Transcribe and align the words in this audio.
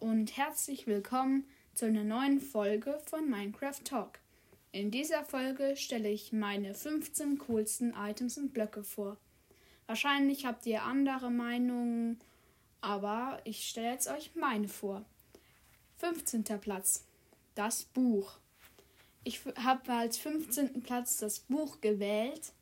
und 0.00 0.36
herzlich 0.36 0.86
willkommen 0.86 1.44
zu 1.74 1.86
einer 1.86 2.04
neuen 2.04 2.40
Folge 2.40 2.98
von 3.06 3.28
Minecraft 3.28 3.84
Talk. 3.84 4.18
In 4.72 4.90
dieser 4.90 5.24
Folge 5.24 5.76
stelle 5.76 6.10
ich 6.10 6.32
meine 6.32 6.74
15 6.74 7.38
coolsten 7.38 7.94
Items 7.94 8.38
und 8.38 8.52
Blöcke 8.52 8.82
vor. 8.82 9.16
Wahrscheinlich 9.86 10.46
habt 10.46 10.66
ihr 10.66 10.82
andere 10.82 11.30
Meinungen, 11.30 12.18
aber 12.80 13.40
ich 13.44 13.68
stelle 13.68 13.92
jetzt 13.92 14.08
euch 14.08 14.34
meine 14.34 14.68
vor. 14.68 15.04
15. 15.98 16.44
Platz. 16.60 17.04
Das 17.54 17.84
Buch. 17.84 18.38
Ich 19.22 19.40
habe 19.56 19.92
als 19.92 20.18
15. 20.18 20.82
Platz 20.82 21.18
das 21.18 21.40
Buch 21.40 21.80
gewählt, 21.80 22.52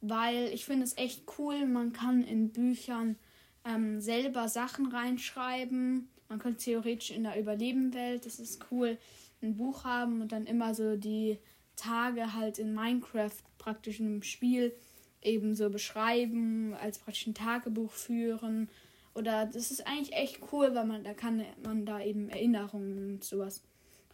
weil 0.00 0.48
ich 0.52 0.64
finde 0.64 0.84
es 0.84 0.96
echt 0.96 1.22
cool. 1.38 1.66
Man 1.66 1.92
kann 1.92 2.24
in 2.24 2.50
Büchern 2.50 3.16
ähm, 3.64 4.00
selber 4.00 4.48
Sachen 4.48 4.86
reinschreiben 4.86 6.08
man 6.28 6.38
könnte 6.38 6.64
theoretisch 6.64 7.10
in 7.10 7.24
der 7.24 7.38
Überlebenwelt, 7.38 8.26
das 8.26 8.38
ist 8.38 8.66
cool, 8.70 8.98
ein 9.42 9.56
Buch 9.56 9.84
haben 9.84 10.20
und 10.20 10.32
dann 10.32 10.46
immer 10.46 10.74
so 10.74 10.96
die 10.96 11.38
Tage 11.76 12.34
halt 12.34 12.58
in 12.58 12.74
Minecraft 12.74 13.32
praktisch 13.58 14.00
im 14.00 14.22
Spiel 14.22 14.74
eben 15.22 15.54
so 15.54 15.70
beschreiben, 15.70 16.74
als 16.74 16.98
praktisch 16.98 17.26
ein 17.26 17.34
Tagebuch 17.34 17.90
führen. 17.90 18.68
Oder 19.14 19.46
das 19.46 19.70
ist 19.70 19.86
eigentlich 19.86 20.12
echt 20.12 20.40
cool, 20.52 20.74
weil 20.74 20.86
man 20.86 21.04
da 21.04 21.14
kann 21.14 21.44
man 21.62 21.84
da 21.84 22.00
eben 22.00 22.28
Erinnerungen 22.28 23.14
und 23.14 23.24
sowas 23.24 23.62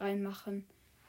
reinmachen. 0.01 0.65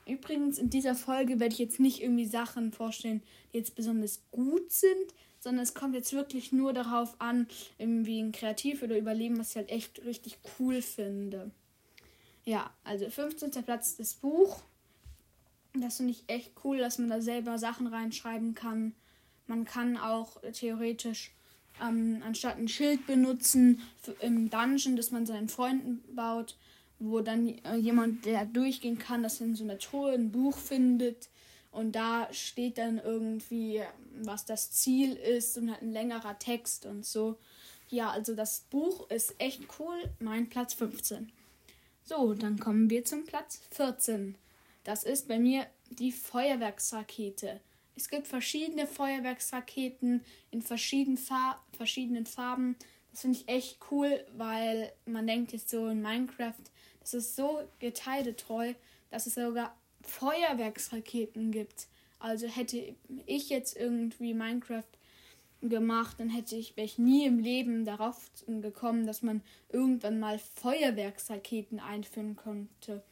Übrigens, 0.06 0.58
in 0.58 0.70
dieser 0.70 0.96
Folge 0.96 1.40
werde 1.40 1.54
ich 1.54 1.60
jetzt 1.60 1.80
nicht 1.80 2.02
irgendwie 2.02 2.26
Sachen 2.26 2.72
vorstellen, 2.74 3.24
die 3.54 3.58
jetzt 3.58 3.76
besonders 3.76 4.22
gut 4.32 4.72
sind, 4.72 5.14
sondern 5.44 5.64
es 5.64 5.74
kommt 5.74 5.94
jetzt 5.94 6.14
wirklich 6.14 6.54
nur 6.54 6.72
darauf 6.72 7.20
an, 7.20 7.48
irgendwie 7.78 8.22
ein 8.22 8.32
Kreativ 8.32 8.82
oder 8.82 8.98
Überleben, 8.98 9.38
was 9.38 9.50
ich 9.50 9.56
halt 9.58 9.70
echt 9.70 10.06
richtig 10.06 10.38
cool 10.58 10.82
finde. 10.82 11.52
Ja, 12.46 12.72
also 12.86 13.10
15. 13.10 13.52
Platz 13.64 13.98
das 13.98 14.14
Buch. 14.14 14.62
Das 15.74 15.98
finde 15.98 16.14
ich 16.14 16.24
echt 16.28 16.52
cool, 16.64 16.78
dass 16.78 16.98
man 16.98 17.10
da 17.10 17.20
selber 17.20 17.58
Sachen 17.58 17.88
reinschreiben 17.88 18.54
kann. 18.54 18.94
Man 19.48 19.66
kann 19.66 19.98
auch 19.98 20.40
theoretisch 20.54 21.32
ähm, 21.82 22.22
anstatt 22.26 22.58
ein 22.58 22.70
Schild 22.70 23.06
benutzen 23.06 23.82
für, 24.02 24.12
im 24.22 24.50
Dungeon, 24.50 24.96
das 24.96 25.12
man 25.12 25.26
seinen 25.26 25.50
Freunden 25.50 26.02
baut, 26.16 26.56
wo 27.00 27.20
dann 27.20 27.50
äh, 27.50 27.76
jemand, 27.76 28.24
der 28.26 28.46
durchgehen 28.46 28.98
kann, 28.98 29.24
das 29.24 29.42
in 29.42 29.56
so 29.56 29.66
einer 29.66 29.78
Truhe 29.78 30.14
ein 30.14 30.32
Buch 30.32 30.58
findet 30.58 31.28
und 31.74 31.94
da 31.94 32.32
steht 32.32 32.78
dann 32.78 33.00
irgendwie, 33.00 33.82
was 34.22 34.46
das 34.46 34.72
Ziel 34.72 35.14
ist 35.16 35.58
und 35.58 35.72
halt 35.72 35.82
ein 35.82 35.92
längerer 35.92 36.38
Text 36.38 36.86
und 36.86 37.04
so. 37.06 37.38
Ja, 37.90 38.12
also 38.12 38.36
das 38.36 38.62
Buch 38.70 39.10
ist 39.10 39.36
echt 39.40 39.62
cool. 39.80 39.98
Mein 40.20 40.50
Platz 40.50 40.76
15. 40.76 41.32
So, 42.04 42.36
dann 42.36 42.60
kommen 42.60 42.90
wir 42.90 43.04
zum 43.06 43.26
Platz 43.26 43.60
14. 43.72 44.36
Das 44.84 45.04
ist 45.04 45.28
bei 45.28 45.40
mir 45.40 45.66
die 45.90 46.12
Feuerwerksrakete. 46.12 47.60
Es 47.96 48.08
gibt 48.08 48.28
verschiedene 48.28 48.86
Feuerwerksraketen 48.86 50.24
in 50.52 50.62
verschiedenen, 50.62 51.18
Far 51.18 51.66
verschiedenen 51.76 52.28
Farben. 52.28 52.76
Das 53.12 53.22
finde 53.22 53.40
ich 53.40 53.48
echt 53.48 53.80
cool, 53.90 54.24
weil 54.36 54.92
man 55.06 55.26
denkt 55.26 55.54
jetzt 55.54 55.70
so 55.70 55.88
in 55.88 56.02
Minecraft, 56.02 56.54
das 57.00 57.14
ist 57.14 57.36
so 57.36 57.68
geteiletreu, 57.80 58.74
dass 59.10 59.28
es 59.28 59.36
sogar 59.36 59.76
Feuerwerksraketen 60.04 61.52
gibt. 61.52 61.88
Also 62.20 62.48
hätte 62.48 62.96
ich 63.26 63.50
jetzt 63.50 63.76
irgendwie 63.76 64.34
Minecraft 64.34 64.84
gemacht, 65.62 66.20
dann 66.20 66.30
hätte 66.30 66.56
ich, 66.56 66.76
wäre 66.76 66.86
ich 66.86 66.98
nie 66.98 67.26
im 67.26 67.40
Leben 67.40 67.86
darauf 67.86 68.32
gekommen, 68.48 69.08
dass 69.08 69.22
man 69.22 69.42
irgendwann 69.70 70.20
mal 70.20 70.40
Feuerwerksraketen 70.40 71.80
einführen 71.80 72.36
könnte. 72.36 73.04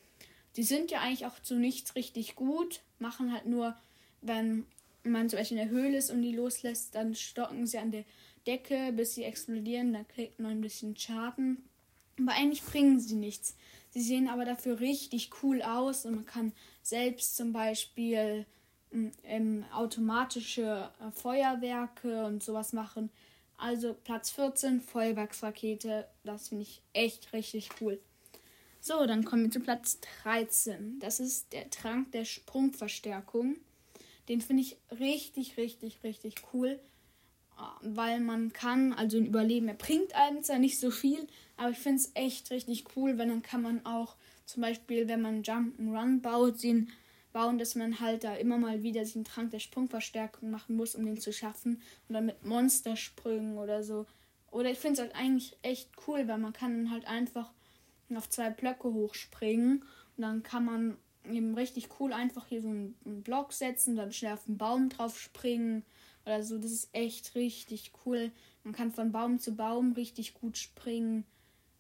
Die 0.58 0.64
sind 0.64 0.92
ja 0.92 1.00
eigentlich 1.00 1.26
auch 1.26 1.40
zu 1.40 1.56
nichts 1.56 1.96
richtig 1.96 2.36
gut, 2.36 2.82
machen 3.00 3.32
halt 3.32 3.46
nur, 3.46 3.76
wenn 4.22 4.66
man 5.04 5.30
zum 5.30 5.40
Beispiel 5.40 5.58
in 5.58 5.68
der 5.68 5.76
Höhle 5.76 5.98
ist 5.98 6.12
und 6.12 6.22
die 6.22 6.36
loslässt, 6.36 6.94
dann 6.94 7.16
stocken 7.16 7.66
sie 7.68 7.78
an 7.78 7.92
der 7.92 8.04
Decke, 8.46 8.92
bis 8.92 9.16
sie 9.16 9.24
explodieren, 9.24 9.94
dann 9.94 10.08
kriegt 10.08 10.40
man 10.40 10.52
ein 10.52 10.62
bisschen 10.62 10.98
Schaden. 10.98 11.64
Aber 12.20 12.34
eigentlich 12.34 12.64
bringen 12.64 13.00
sie 13.00 13.16
nichts. 13.16 13.56
Sie 13.92 14.02
sehen 14.02 14.28
aber 14.28 14.46
dafür 14.46 14.80
richtig 14.80 15.30
cool 15.42 15.62
aus 15.62 16.06
und 16.06 16.16
man 16.16 16.26
kann 16.26 16.54
selbst 16.82 17.36
zum 17.36 17.54
Beispiel 17.54 18.46
ähm, 18.92 19.66
automatische 19.74 20.90
äh, 21.00 21.12
Feuerwerke 21.12 22.26
und 22.26 22.44
sowas 22.44 22.74
machen. 22.74 23.10
Also 23.58 23.94
Platz 23.94 24.32
14, 24.32 24.82
Feuerwerksrakete. 24.82 26.08
Das 26.24 26.50
finde 26.50 26.64
ich 26.64 26.82
echt 26.94 27.32
richtig 27.34 27.70
cool. 27.80 28.00
So, 28.80 29.06
dann 29.06 29.24
kommen 29.24 29.44
wir 29.44 29.52
zu 29.52 29.60
Platz 29.60 30.00
13. 30.24 31.00
Das 31.00 31.20
ist 31.20 31.54
der 31.54 31.70
Trank 31.70 32.12
der 32.12 32.26
Sprungverstärkung. 32.26 33.58
Den 34.28 34.42
finde 34.42 34.64
ich 34.64 34.78
richtig, 34.92 35.58
richtig, 35.58 36.04
richtig 36.04 36.36
cool 36.54 36.80
weil 37.82 38.20
man 38.20 38.54
kann, 38.54 38.94
also 38.94 39.18
ein 39.18 39.26
Überleben, 39.26 39.68
er 39.68 39.74
bringt 39.74 40.16
einem 40.16 40.44
zwar 40.44 40.60
nicht 40.60 40.80
so 40.80 40.92
viel, 40.92 41.28
aber 41.58 41.72
ich 41.72 41.78
finde 41.78 42.02
es 42.02 42.12
echt 42.16 42.52
richtig 42.52 42.86
cool, 42.96 43.18
weil 43.18 43.28
dann 43.28 43.42
kann 43.42 43.62
man 43.62 43.86
auch 43.86 44.16
zum 44.52 44.62
Beispiel, 44.62 45.08
wenn 45.08 45.22
man 45.22 45.44
Jump'n'Run 45.44 46.22
baut, 46.22 46.62
den 46.62 46.92
bauen, 47.32 47.58
dass 47.58 47.76
man 47.76 48.00
halt 48.00 48.24
da 48.24 48.36
immer 48.36 48.58
mal 48.58 48.84
wieder 48.84 49.06
sich 49.06 49.16
einen 49.16 49.24
Trank 49.24 49.52
der 49.52 49.60
Sprungverstärkung 49.60 50.52
machen 50.52 50.76
muss, 50.76 50.96
um 50.96 51.06
den 51.06 51.20
zu 51.20 51.32
schaffen. 51.32 51.82
Und 52.08 52.14
dann 52.14 52.26
mit 52.26 52.44
Monstersprüngen 52.44 53.58
oder 53.58 53.84
so. 53.84 54.06
Oder 54.52 54.70
ich 54.70 54.80
finde 54.80 54.94
es 54.94 55.00
halt 55.00 55.16
eigentlich 55.16 55.58
echt 55.62 55.90
cool, 56.08 56.28
weil 56.28 56.38
man 56.38 56.52
kann 56.52 56.76
dann 56.76 56.92
halt 56.92 57.08
einfach 57.08 57.52
auf 58.14 58.30
zwei 58.30 58.50
Blöcke 58.50 58.94
hochspringen. 58.94 59.86
Und 60.18 60.22
dann 60.22 60.44
kann 60.44 60.66
man 60.66 60.98
eben 61.24 61.56
richtig 61.56 61.88
cool 62.00 62.12
einfach 62.12 62.48
hier 62.48 62.62
so 62.62 62.68
einen, 62.68 62.96
einen 63.06 63.24
Block 63.24 63.54
setzen, 63.54 63.96
dann 63.96 64.12
schnell 64.12 64.34
auf 64.34 64.46
den 64.46 64.58
Baum 64.58 64.90
drauf 64.90 65.18
springen 65.18 65.84
oder 66.26 66.44
so. 66.44 66.58
Das 66.58 66.72
ist 66.72 66.90
echt 66.92 67.36
richtig 67.36 67.94
cool. 68.06 68.32
Man 68.64 68.74
kann 68.74 68.92
von 68.92 69.14
Baum 69.14 69.40
zu 69.40 69.56
Baum 69.56 69.94
richtig 69.94 70.34
gut 70.34 70.58
springen 70.58 71.26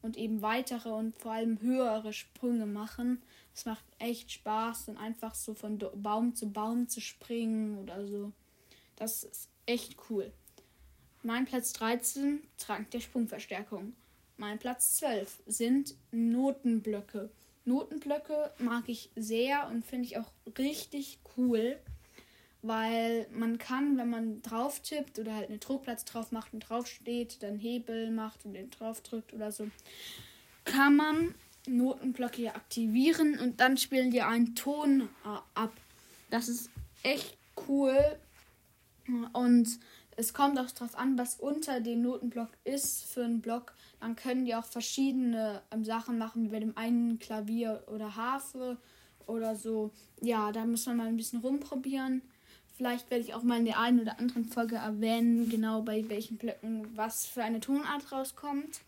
und 0.02 0.18
eben 0.18 0.42
weitere 0.42 0.90
und 0.90 1.16
vor 1.18 1.34
allem 1.34 1.62
höhere 1.62 2.14
Sprünge 2.14 2.66
machen. 2.66 3.22
Es 3.54 3.66
macht 3.66 3.86
echt 4.00 4.32
Spaß, 4.32 4.86
dann 4.86 4.98
einfach 4.98 5.36
so 5.36 5.54
von 5.54 5.78
Baum 5.78 6.36
zu 6.36 6.52
Baum 6.52 6.88
zu 6.88 7.02
springen 7.02 7.78
oder 7.78 8.06
so. 8.06 8.32
Das 8.96 9.24
ist 9.24 9.50
echt 9.66 9.98
cool. 10.10 10.32
Mein 11.24 11.46
Platz 11.46 11.74
13, 11.74 12.42
Trank 12.58 12.90
der 12.92 13.00
Sprungverstärkung. 13.00 13.94
Mein 14.38 14.58
Platz 14.58 14.98
12 14.98 15.44
sind 15.46 15.96
Notenblöcke. 16.12 17.30
Notenblöcke 17.66 18.52
mag 18.58 18.86
ich 18.88 19.12
sehr 19.16 19.68
und 19.68 19.86
finde 19.86 20.08
ich 20.08 20.18
auch 20.18 20.32
richtig 20.58 21.20
cool 21.38 21.78
weil 22.62 23.28
man 23.32 23.58
kann, 23.58 23.98
wenn 23.98 24.10
man 24.10 24.42
drauf 24.42 24.82
tippt 24.82 25.20
oder 25.20 25.36
halt 25.36 25.50
einen 25.50 25.60
Druckplatz 25.60 26.06
drauf 26.06 26.32
macht 26.32 26.54
und 26.54 26.62
drauf 26.62 26.88
steht, 26.88 27.42
dann 27.42 27.58
Hebel 27.58 28.12
macht 28.12 28.46
und 28.46 28.54
den 28.54 28.70
drauf 28.70 29.02
drückt 29.02 29.34
oder 29.34 29.52
so, 29.52 29.68
kann 30.66 30.96
man 30.96 31.36
Notenblöcke 31.68 32.54
aktivieren 32.54 33.40
und 33.40 33.60
dann 33.60 33.78
spielen 33.78 34.12
die 34.12 34.22
einen 34.22 34.56
Ton 34.56 35.10
äh, 35.26 35.38
ab. 35.56 35.74
Das 36.30 36.50
ist 36.50 36.70
echt 37.04 37.38
cool 37.68 37.96
und 39.34 39.80
es 40.18 40.34
kommt 40.34 40.60
auch 40.60 40.70
darauf 40.70 40.98
an, 40.98 41.18
was 41.18 41.36
unter 41.36 41.80
dem 41.80 42.02
Notenblock 42.02 42.50
ist 42.64 43.06
für 43.06 43.24
einen 43.24 43.42
Block. 43.42 43.74
Dann 44.00 44.16
können 44.16 44.46
die 44.46 44.56
auch 44.56 44.66
verschiedene 44.66 45.62
ähm, 45.72 45.84
Sachen 45.84 46.18
machen, 46.18 46.44
wie 46.44 46.50
bei 46.50 46.60
dem 46.60 46.78
einen 46.78 47.18
Klavier 47.20 47.84
oder 47.88 48.16
Harfe 48.16 48.78
oder 49.26 49.56
so. 49.56 49.92
Ja, 50.22 50.52
da 50.52 50.66
muss 50.66 50.86
man 50.86 50.98
mal 50.98 51.08
ein 51.08 51.18
bisschen 51.18 51.40
rumprobieren. 51.40 52.22
Vielleicht 52.82 53.12
werde 53.12 53.24
ich 53.24 53.36
auch 53.36 53.44
mal 53.44 53.60
in 53.60 53.66
der 53.66 53.78
einen 53.78 54.00
oder 54.00 54.18
anderen 54.18 54.44
Folge 54.44 54.78
erwähnen, 54.78 55.48
genau 55.50 55.84
bei 55.84 56.10
welchen 56.10 56.38
Blöcken 56.38 56.88
was 56.96 57.28
für 57.28 57.44
eine 57.44 57.60
Tonart 57.60 58.12
rauskommt. 58.12 58.82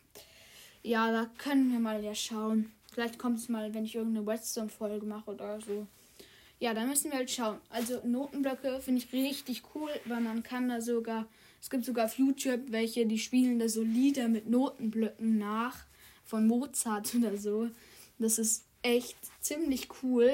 Ja, 0.81 1.11
da 1.11 1.29
können 1.37 1.71
wir 1.71 1.77
mal 1.77 2.03
ja 2.03 2.15
schauen. 2.15 2.71
Vielleicht 2.91 3.19
kommt 3.19 3.37
es 3.37 3.49
mal, 3.49 3.71
wenn 3.75 3.85
ich 3.85 3.93
irgendeine 3.93 4.27
Redstone-Folge 4.27 5.05
mache 5.05 5.29
oder 5.29 5.61
so. 5.61 5.85
Ja, 6.59 6.73
da 6.73 6.85
müssen 6.85 7.11
wir 7.11 7.19
halt 7.19 7.29
schauen. 7.29 7.59
Also 7.69 8.01
Notenblöcke 8.03 8.81
finde 8.81 8.99
ich 8.99 9.13
richtig 9.13 9.61
cool, 9.75 9.91
weil 10.05 10.21
man 10.21 10.41
kann 10.41 10.69
da 10.69 10.81
sogar, 10.81 11.27
es 11.61 11.69
gibt 11.69 11.85
sogar 11.85 12.05
auf 12.05 12.17
YouTube 12.17 12.71
welche, 12.71 13.05
die 13.05 13.19
spielen 13.19 13.59
da 13.59 13.69
so 13.69 13.83
Lieder 13.83 14.27
mit 14.27 14.49
Notenblöcken 14.49 15.37
nach, 15.37 15.85
von 16.25 16.47
Mozart 16.47 17.13
oder 17.13 17.37
so. 17.37 17.69
Das 18.17 18.39
ist 18.39 18.63
echt 18.81 19.17
ziemlich 19.39 19.87
cool. 20.01 20.33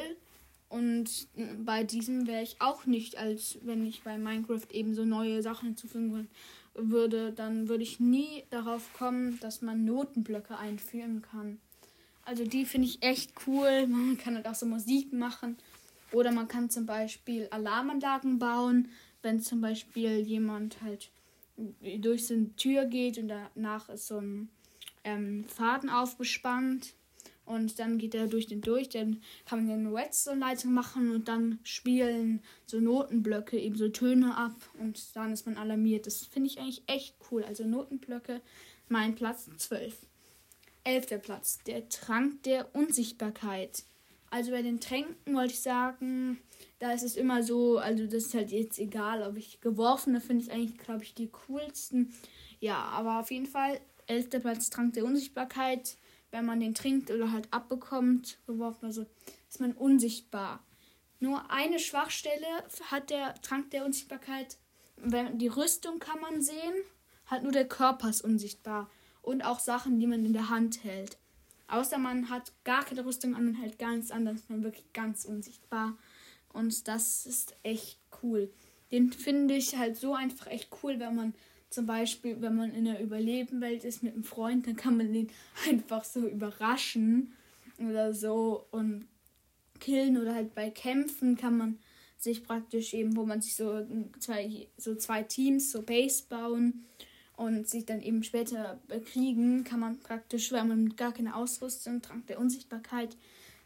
Und 0.70 1.28
bei 1.66 1.84
diesem 1.84 2.28
wäre 2.28 2.44
ich 2.44 2.62
auch 2.62 2.86
nicht, 2.86 3.18
als 3.18 3.58
wenn 3.64 3.84
ich 3.86 4.04
bei 4.04 4.18
Minecraft 4.20 4.68
eben 4.72 4.94
so 4.94 5.04
neue 5.04 5.42
Sachen 5.42 5.70
hinzufügen 5.70 6.30
würde, 6.76 7.34
dann 7.34 7.68
würde 7.68 7.84
ich 7.84 8.00
nie 8.00 8.44
darauf 8.52 8.94
kommen, 8.94 9.40
dass 9.40 9.64
man 9.64 9.84
Notenblöcke 9.84 10.58
einführen 10.58 11.24
kann. 11.24 11.60
Also 12.24 12.46
die 12.46 12.66
finde 12.66 12.88
ich 12.88 13.02
echt 13.02 13.34
cool. 13.48 13.88
Man 13.88 14.18
kann 14.18 14.36
halt 14.36 14.48
auch 14.48 14.56
so 14.56 14.68
Musik 14.68 15.12
machen. 15.12 15.58
Oder 16.12 16.32
man 16.32 16.48
kann 16.48 16.72
zum 16.72 16.88
Beispiel 16.88 17.48
Alarmanlagen 17.52 18.40
bauen, 18.40 18.90
wenn 19.22 19.42
zum 19.42 19.62
Beispiel 19.62 20.20
jemand 20.20 20.82
halt 20.82 21.12
durch 22.00 22.26
so 22.26 22.34
eine 22.34 22.56
Tür 22.56 22.86
geht 22.86 23.20
und 23.20 23.28
danach 23.28 23.90
ist 23.90 24.08
so 24.08 24.18
ein 24.18 24.50
ähm, 25.04 25.46
Faden 25.46 25.90
aufgespannt 25.90 26.96
Und 27.50 27.80
dann 27.80 27.98
geht 27.98 28.14
er 28.14 28.28
durch 28.28 28.46
den 28.46 28.62
durch. 28.62 28.90
Dann 28.90 29.24
kann 29.46 29.66
man 29.66 29.74
eine 29.74 29.92
Redstone-Leitung 29.92 30.72
machen 30.72 31.10
und 31.10 31.28
dann 31.28 31.58
spielen 31.64 32.44
so 32.68 32.80
Notenblöcke, 32.80 33.58
eben 33.58 33.76
so 33.76 33.90
Töne 33.90 34.38
ab. 34.38 34.54
Und 34.80 35.16
dann 35.16 35.34
ist 35.34 35.48
man 35.48 35.58
alarmiert. 35.58 36.06
Das 36.06 36.28
finde 36.28 36.48
ich 36.48 36.60
eigentlich 36.60 36.84
echt 36.86 37.16
cool. 37.32 37.44
Also 37.44 37.66
Notenblöcke, 37.66 38.42
mein 38.88 39.16
Platz 39.16 39.50
12. 39.58 39.98
Elfter 40.84 41.18
Platz, 41.18 41.58
der 41.66 41.90
Trank 41.90 42.44
der 42.44 42.76
Unsichtbarkeit. 42.76 43.84
Also 44.30 44.52
bei 44.52 44.62
den 44.62 44.80
Tränken 44.80 45.34
wollte 45.34 45.54
ich 45.54 45.62
sagen, 45.62 46.38
da 46.78 46.92
ist 46.92 47.02
es 47.02 47.16
immer 47.16 47.42
so, 47.42 47.80
also 47.80 48.06
das 48.06 48.26
ist 48.26 48.36
halt 48.36 48.52
jetzt 48.52 48.78
egal, 48.78 49.24
ob 49.24 49.38
ich 49.38 49.60
geworfene 49.60 50.22
finde 50.22 50.44
ich 50.44 50.52
eigentlich, 50.52 50.78
glaube 50.78 51.04
ich, 51.04 51.16
die 51.16 51.32
coolsten. 51.48 52.14
Ja, 52.60 52.76
aber 52.76 53.20
auf 53.20 53.32
jeden 53.32 53.48
Fall, 53.48 53.80
elfter 54.06 54.40
Platz 54.40 54.70
Trank 54.70 54.94
der 54.94 55.06
Unsichtbarkeit 55.06 55.98
wenn 56.32 56.46
man 56.46 56.60
den 56.60 56.74
trinkt 56.74 57.12
oder 57.12 57.32
halt 57.32 57.48
abbekommt, 57.52 58.38
geworfen, 58.46 58.86
also 58.86 59.06
ist 59.50 59.60
man 59.60 59.74
unsichtbar. 59.74 60.64
Nur 61.20 61.52
eine 61.52 61.80
Schwachstelle 61.80 62.46
hat 62.92 63.10
der 63.10 63.36
Trank 63.42 63.72
der 63.72 63.86
Unsichtbarkeit. 63.86 64.58
Die 64.98 65.48
Rüstung 65.48 66.00
kann 66.00 66.20
man 66.22 66.42
sehen, 66.42 66.74
halt 67.28 67.44
nur 67.44 67.52
der 67.52 67.68
Körper 67.68 68.10
ist 68.10 68.22
unsichtbar. 68.22 68.90
Und 69.22 69.44
auch 69.44 69.60
Sachen, 69.60 70.00
die 70.00 70.08
man 70.08 70.26
in 70.26 70.34
der 70.34 70.50
Hand 70.50 70.84
hält. 70.84 71.18
Außer 71.68 71.98
man 71.98 72.30
hat 72.30 72.54
gar 72.64 72.84
keine 72.84 73.06
Rüstung 73.06 73.36
an 73.36 73.48
und 73.48 73.56
hält 73.56 73.78
gar 73.78 73.96
nichts 73.96 74.12
an, 74.12 74.26
dann 74.26 74.36
ist 74.36 74.50
man 74.50 74.64
wirklich 74.64 74.92
ganz 74.94 75.26
unsichtbar. 75.26 75.98
Und 76.52 76.88
das 76.88 77.26
ist 77.26 77.56
echt 77.64 78.00
cool. 78.24 78.52
Den 78.92 79.12
finde 79.12 79.56
ich 79.56 79.78
halt 79.78 79.98
so 79.98 80.16
einfach 80.16 80.48
echt 80.48 80.70
cool, 80.82 81.00
wenn 81.00 81.16
man 81.16 81.36
zum 81.70 81.86
Beispiel, 81.86 82.42
wenn 82.42 82.56
man 82.56 82.74
in 82.74 82.86
der 82.86 83.02
Überlebenwelt 83.02 83.84
ist 83.84 84.04
mit 84.04 84.14
einem 84.14 84.24
Freund, 84.24 84.68
dann 84.68 84.76
kann 84.76 84.98
man 84.98 85.14
den 85.14 85.30
einfach 85.70 86.04
so 86.04 86.28
überraschen 86.28 87.34
oder 87.78 88.14
so 88.14 88.66
und 88.72 89.08
killen 89.80 90.18
oder 90.18 90.36
halt 90.36 90.54
bei 90.56 90.70
Kämpfen 90.70 91.38
kann 91.38 91.58
man 91.58 91.80
sich 92.18 92.44
praktisch 92.44 92.94
eben, 92.94 93.16
wo 93.16 93.26
man 93.26 93.42
sich 93.42 93.56
so 93.56 93.86
zwei, 94.20 94.68
so 94.78 94.96
zwei 94.96 95.24
Teams, 95.24 95.72
so 95.72 95.82
Base 95.82 96.24
bauen 96.28 96.86
und 97.38 97.70
sich 97.70 97.86
dann 97.86 98.02
eben 98.02 98.24
später 98.24 98.82
bekriegen, 98.90 99.64
kann 99.64 99.80
man 99.80 100.00
praktisch, 100.00 100.52
weil 100.52 100.66
man 100.66 100.98
gar 100.98 101.14
keine 101.14 101.36
Ausrüstung, 101.36 102.02
Trank 102.02 102.28
der 102.28 102.40
Unsichtbarkeit, 102.40 103.16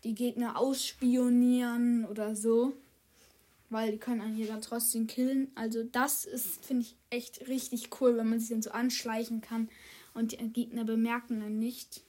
die 0.03 0.13
Gegner 0.13 0.59
ausspionieren 0.59 2.05
oder 2.05 2.35
so 2.35 2.73
weil 3.73 3.91
die 3.91 3.97
können 3.97 4.21
einen 4.21 4.35
hier 4.35 4.47
dann 4.47 4.61
trotzdem 4.61 5.07
killen. 5.07 5.51
Also 5.55 5.83
das 5.83 6.25
ist, 6.25 6.63
finde 6.63 6.83
ich, 6.83 6.95
echt 7.09 7.47
richtig 7.47 7.89
cool, 7.99 8.15
wenn 8.15 8.29
man 8.29 8.39
sich 8.39 8.49
dann 8.49 8.61
so 8.61 8.71
anschleichen 8.71 9.41
kann 9.41 9.67
und 10.13 10.31
die 10.31 10.37
Gegner 10.37 10.85
bemerken 10.85 11.41
dann 11.41 11.59
nicht. 11.59 12.03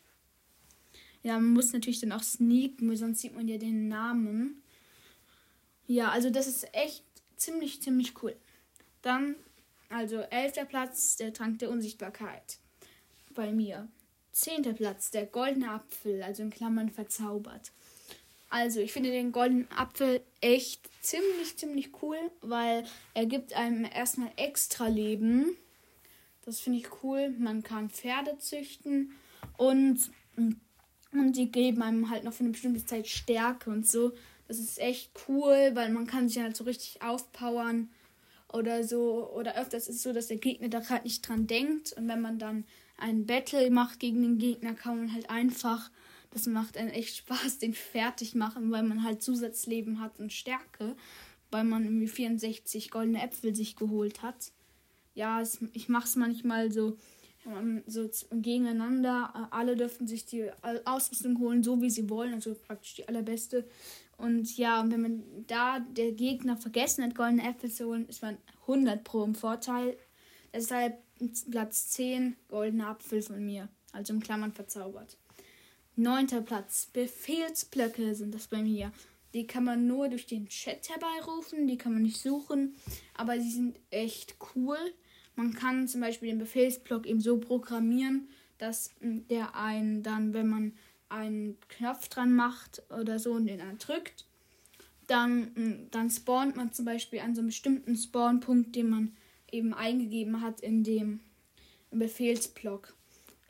Ja, 1.23 1.35
man 1.35 1.55
muss 1.55 1.73
natürlich 1.73 2.01
dann 2.01 2.13
auch 2.13 2.23
sneaken, 2.23 2.89
weil 2.89 2.99
sonst 2.99 3.21
sieht 3.21 3.35
man 3.35 3.49
ja 3.49 3.57
den 3.57 3.89
Namen. 3.89 4.63
Ja, 5.87 6.11
also 6.11 6.29
das 6.29 6.47
ist 6.47 6.67
echt 6.75 7.03
ziemlich, 7.37 7.81
ziemlich 7.83 8.23
cool. 8.23 8.37
Dann, 9.01 9.35
also 9.89 10.19
elfter 10.19 10.67
Platz, 10.67 11.17
der 11.17 11.33
Trank 11.33 11.59
der 11.61 11.71
Unsichtbarkeit. 11.71 12.59
Bei 13.35 13.53
mir. 13.53 13.89
Zehnter 14.33 14.75
Platz, 14.75 15.11
der 15.11 15.27
goldene 15.27 15.71
Apfel, 15.71 16.23
also 16.23 16.43
in 16.43 16.51
Klammern 16.51 16.91
verzaubert. 16.91 17.73
Also, 18.55 18.79
ich 18.79 18.93
finde 18.93 19.11
den 19.11 19.33
goldenen 19.33 19.69
Apfel 19.73 20.21
echt 20.41 20.89
ziemlich, 21.01 21.57
ziemlich 21.57 21.91
cool, 22.01 22.17
weil 22.41 22.85
er 23.13 23.27
gibt 23.27 23.53
einem 23.53 23.85
erstmal 23.85 24.31
extra 24.37 24.87
Leben. 24.87 25.57
Das 26.45 26.61
finde 26.61 26.79
ich 26.79 27.03
cool. 27.03 27.31
Man 27.31 27.65
kann 27.65 27.91
Pferde 27.91 28.39
züchten 28.39 29.11
und, 29.57 29.99
und 30.37 31.33
die 31.33 31.51
geben 31.51 31.83
einem 31.83 32.11
halt 32.11 32.23
noch 32.23 32.33
für 32.33 32.45
eine 32.45 32.53
bestimmte 32.53 32.87
Zeit 32.87 33.09
Stärke 33.09 33.71
und 33.71 33.89
so. 33.89 34.13
Das 34.47 34.61
ist 34.61 34.79
echt 34.79 35.11
cool, 35.27 35.73
weil 35.75 35.91
man 35.91 36.07
kann 36.07 36.29
sich 36.29 36.41
halt 36.41 36.57
so 36.57 36.63
richtig 36.63 37.03
aufpowern 37.03 37.91
oder 38.53 38.85
so. 38.85 39.33
Oder 39.35 39.61
öfters 39.61 39.89
ist 39.89 39.97
es 39.97 40.03
so, 40.05 40.13
dass 40.13 40.29
der 40.29 40.37
Gegner 40.37 40.69
da 40.69 40.79
gerade 40.79 41.03
nicht 41.03 41.29
dran 41.29 41.49
denkt. 41.49 41.93
Und 41.95 42.07
wenn 42.07 42.21
man 42.21 42.39
dann 42.39 42.67
ein 42.99 43.27
Battle 43.27 43.69
macht 43.73 43.99
gegen 43.99 44.23
den 44.23 44.39
Gegner, 44.39 44.75
kann 44.75 44.99
man 44.99 45.13
halt 45.13 45.29
einfach 45.29 45.91
das 46.35 46.47
macht 46.47 46.77
einen 46.77 46.91
echt 46.91 47.17
Spaß, 47.17 47.59
den 47.59 47.73
fertig 47.73 48.35
machen, 48.35 48.71
weil 48.71 48.83
man 48.83 49.05
halt 49.05 49.23
Zusatzleben 49.23 50.01
hat 50.01 50.19
und 50.19 50.33
Stärke, 50.33 50.97
weil 51.51 51.65
man 51.65 51.85
irgendwie 51.85 52.09
64 52.09 52.91
goldene 52.91 53.23
Äpfel 53.23 53.55
sich 53.55 53.77
geholt 53.77 54.23
hat. 54.23 54.51
Ja, 55.15 55.41
es, 55.41 55.61
ich 55.73 55.89
mache 55.89 56.07
es 56.07 56.17
manchmal 56.17 56.73
so, 56.73 56.99
so 57.87 58.11
gegeneinander. 58.33 59.49
Alle 59.53 59.77
dürfen 59.77 60.09
sich 60.09 60.27
die 60.27 60.51
Ausrüstung 60.85 61.39
holen, 61.39 61.63
so 61.63 61.81
wie 61.81 61.91
sie 61.91 62.11
wollen, 62.11 62.35
also 62.35 62.55
praktisch 62.55 62.97
die 62.97 63.07
allerbeste. 63.07 63.65
Und 64.17 64.57
ja, 64.57 64.85
wenn 64.89 65.03
man 65.03 65.23
da 65.47 65.79
der 65.79 66.13
Gegner 66.13 66.57
vergessen 66.57 67.05
hat, 67.05 67.15
goldene 67.15 67.49
Äpfel 67.49 67.71
zu 67.71 67.87
holen, 67.87 68.09
ist 68.09 68.23
man 68.23 68.39
100 68.63 69.05
pro 69.05 69.23
im 69.23 69.37
Vorteil. 69.37 69.97
Deshalb 70.53 71.01
Platz 71.49 71.91
10 71.91 72.35
goldene 72.49 72.89
Apfel 72.89 73.23
von 73.23 73.45
mir, 73.45 73.69
also 73.93 74.15
in 74.15 74.21
Klammern 74.21 74.53
verzaubert. 74.53 75.17
Neunter 75.97 76.41
Platz. 76.41 76.87
Befehlsblöcke 76.93 78.17
sind 78.17 78.35
das 78.35 78.49
bei 78.49 78.63
mir. 78.63 78.91
Die 79.33 79.47
kann 79.47 79.65
man 79.65 79.87
nur 79.87 80.09
durch 80.09 80.27
den 80.27 80.49
Chat 80.49 80.89
herbeirufen, 80.89 81.69
die 81.69 81.79
kann 81.79 81.93
man 81.93 82.03
nicht 82.03 82.21
suchen, 82.21 82.75
aber 83.15 83.39
sie 83.41 83.51
sind 83.51 83.79
echt 83.91 84.37
cool. 84.55 84.79
Man 85.37 85.55
kann 85.55 85.87
zum 85.87 86.01
Beispiel 86.01 86.29
den 86.29 86.39
Befehlsblock 86.39 87.07
eben 87.07 87.21
so 87.21 87.39
programmieren, 87.39 88.29
dass 88.59 88.93
hm, 89.01 89.27
der 89.29 89.55
einen 89.55 90.03
dann, 90.03 90.33
wenn 90.35 90.49
man 90.49 90.73
einen 91.09 91.59
Knopf 91.69 92.09
dran 92.09 92.35
macht 92.35 92.83
oder 92.91 93.19
so 93.19 93.33
und 93.33 93.47
den 93.47 93.59
dann 93.59 93.79
drückt, 93.79 94.27
dann, 95.07 95.53
hm, 95.55 95.89
dann 95.91 96.11
spawnt 96.11 96.57
man 96.57 96.73
zum 96.73 96.85
Beispiel 96.85 97.21
an 97.21 97.35
so 97.35 97.41
einem 97.41 97.49
bestimmten 97.49 97.97
Spawnpunkt, 97.97 98.75
den 98.75 98.91
man 98.91 99.17
eben 99.51 99.75
eingegeben 99.75 100.41
hat 100.41 100.61
in 100.61 100.83
dem 100.83 101.21
Befehlsblock 101.91 102.95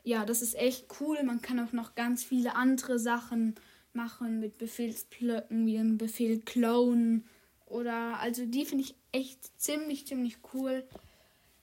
ja, 0.05 0.23
das 0.23 0.41
ist 0.41 0.55
echt 0.55 0.85
cool. 1.01 1.21
Man 1.23 1.41
kann 1.41 1.59
auch 1.59 1.73
noch 1.73 1.95
ganz 1.95 2.23
viele 2.23 2.55
andere 2.55 2.99
Sachen 2.99 3.55
machen 3.91 4.39
mit 4.39 4.57
Befehlsblöcken, 4.57 5.65
wie 5.65 5.77
ein 5.77 5.97
Befehl 5.97 6.39
clone 6.39 7.23
oder 7.65 8.19
also 8.19 8.45
die 8.45 8.65
finde 8.65 8.83
ich 8.83 8.95
echt 9.11 9.59
ziemlich 9.59 10.05
ziemlich 10.05 10.37
cool. 10.53 10.87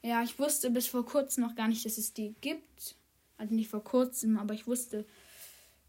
Ja, 0.02 0.22
ich 0.22 0.38
wusste 0.38 0.70
bis 0.70 0.88
vor 0.88 1.06
kurzem 1.06 1.44
noch 1.44 1.54
gar 1.54 1.68
nicht, 1.68 1.84
dass 1.84 1.98
es 1.98 2.12
die 2.12 2.34
gibt. 2.40 2.96
Also 3.38 3.54
nicht 3.54 3.70
vor 3.70 3.84
kurzem, 3.84 4.36
aber 4.38 4.54
ich 4.54 4.66
wusste 4.66 5.06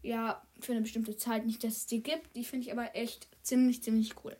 ja 0.02 0.40
für 0.60 0.72
eine 0.72 0.82
bestimmte 0.82 1.16
Zeit 1.16 1.46
nicht, 1.46 1.64
dass 1.64 1.78
es 1.78 1.86
die 1.86 2.02
gibt. 2.02 2.36
Die 2.36 2.44
finde 2.44 2.66
ich 2.66 2.72
aber 2.72 2.94
echt 2.94 3.26
ziemlich 3.42 3.82
ziemlich 3.82 4.14
cool. 4.24 4.36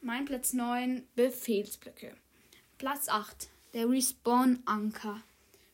Mein 0.00 0.24
Platz 0.24 0.54
9 0.54 1.06
Befehlsblöcke. 1.16 2.14
Platz 2.78 3.08
8 3.08 3.48
der 3.74 3.90
Respawn 3.90 4.60
Anker. 4.64 5.20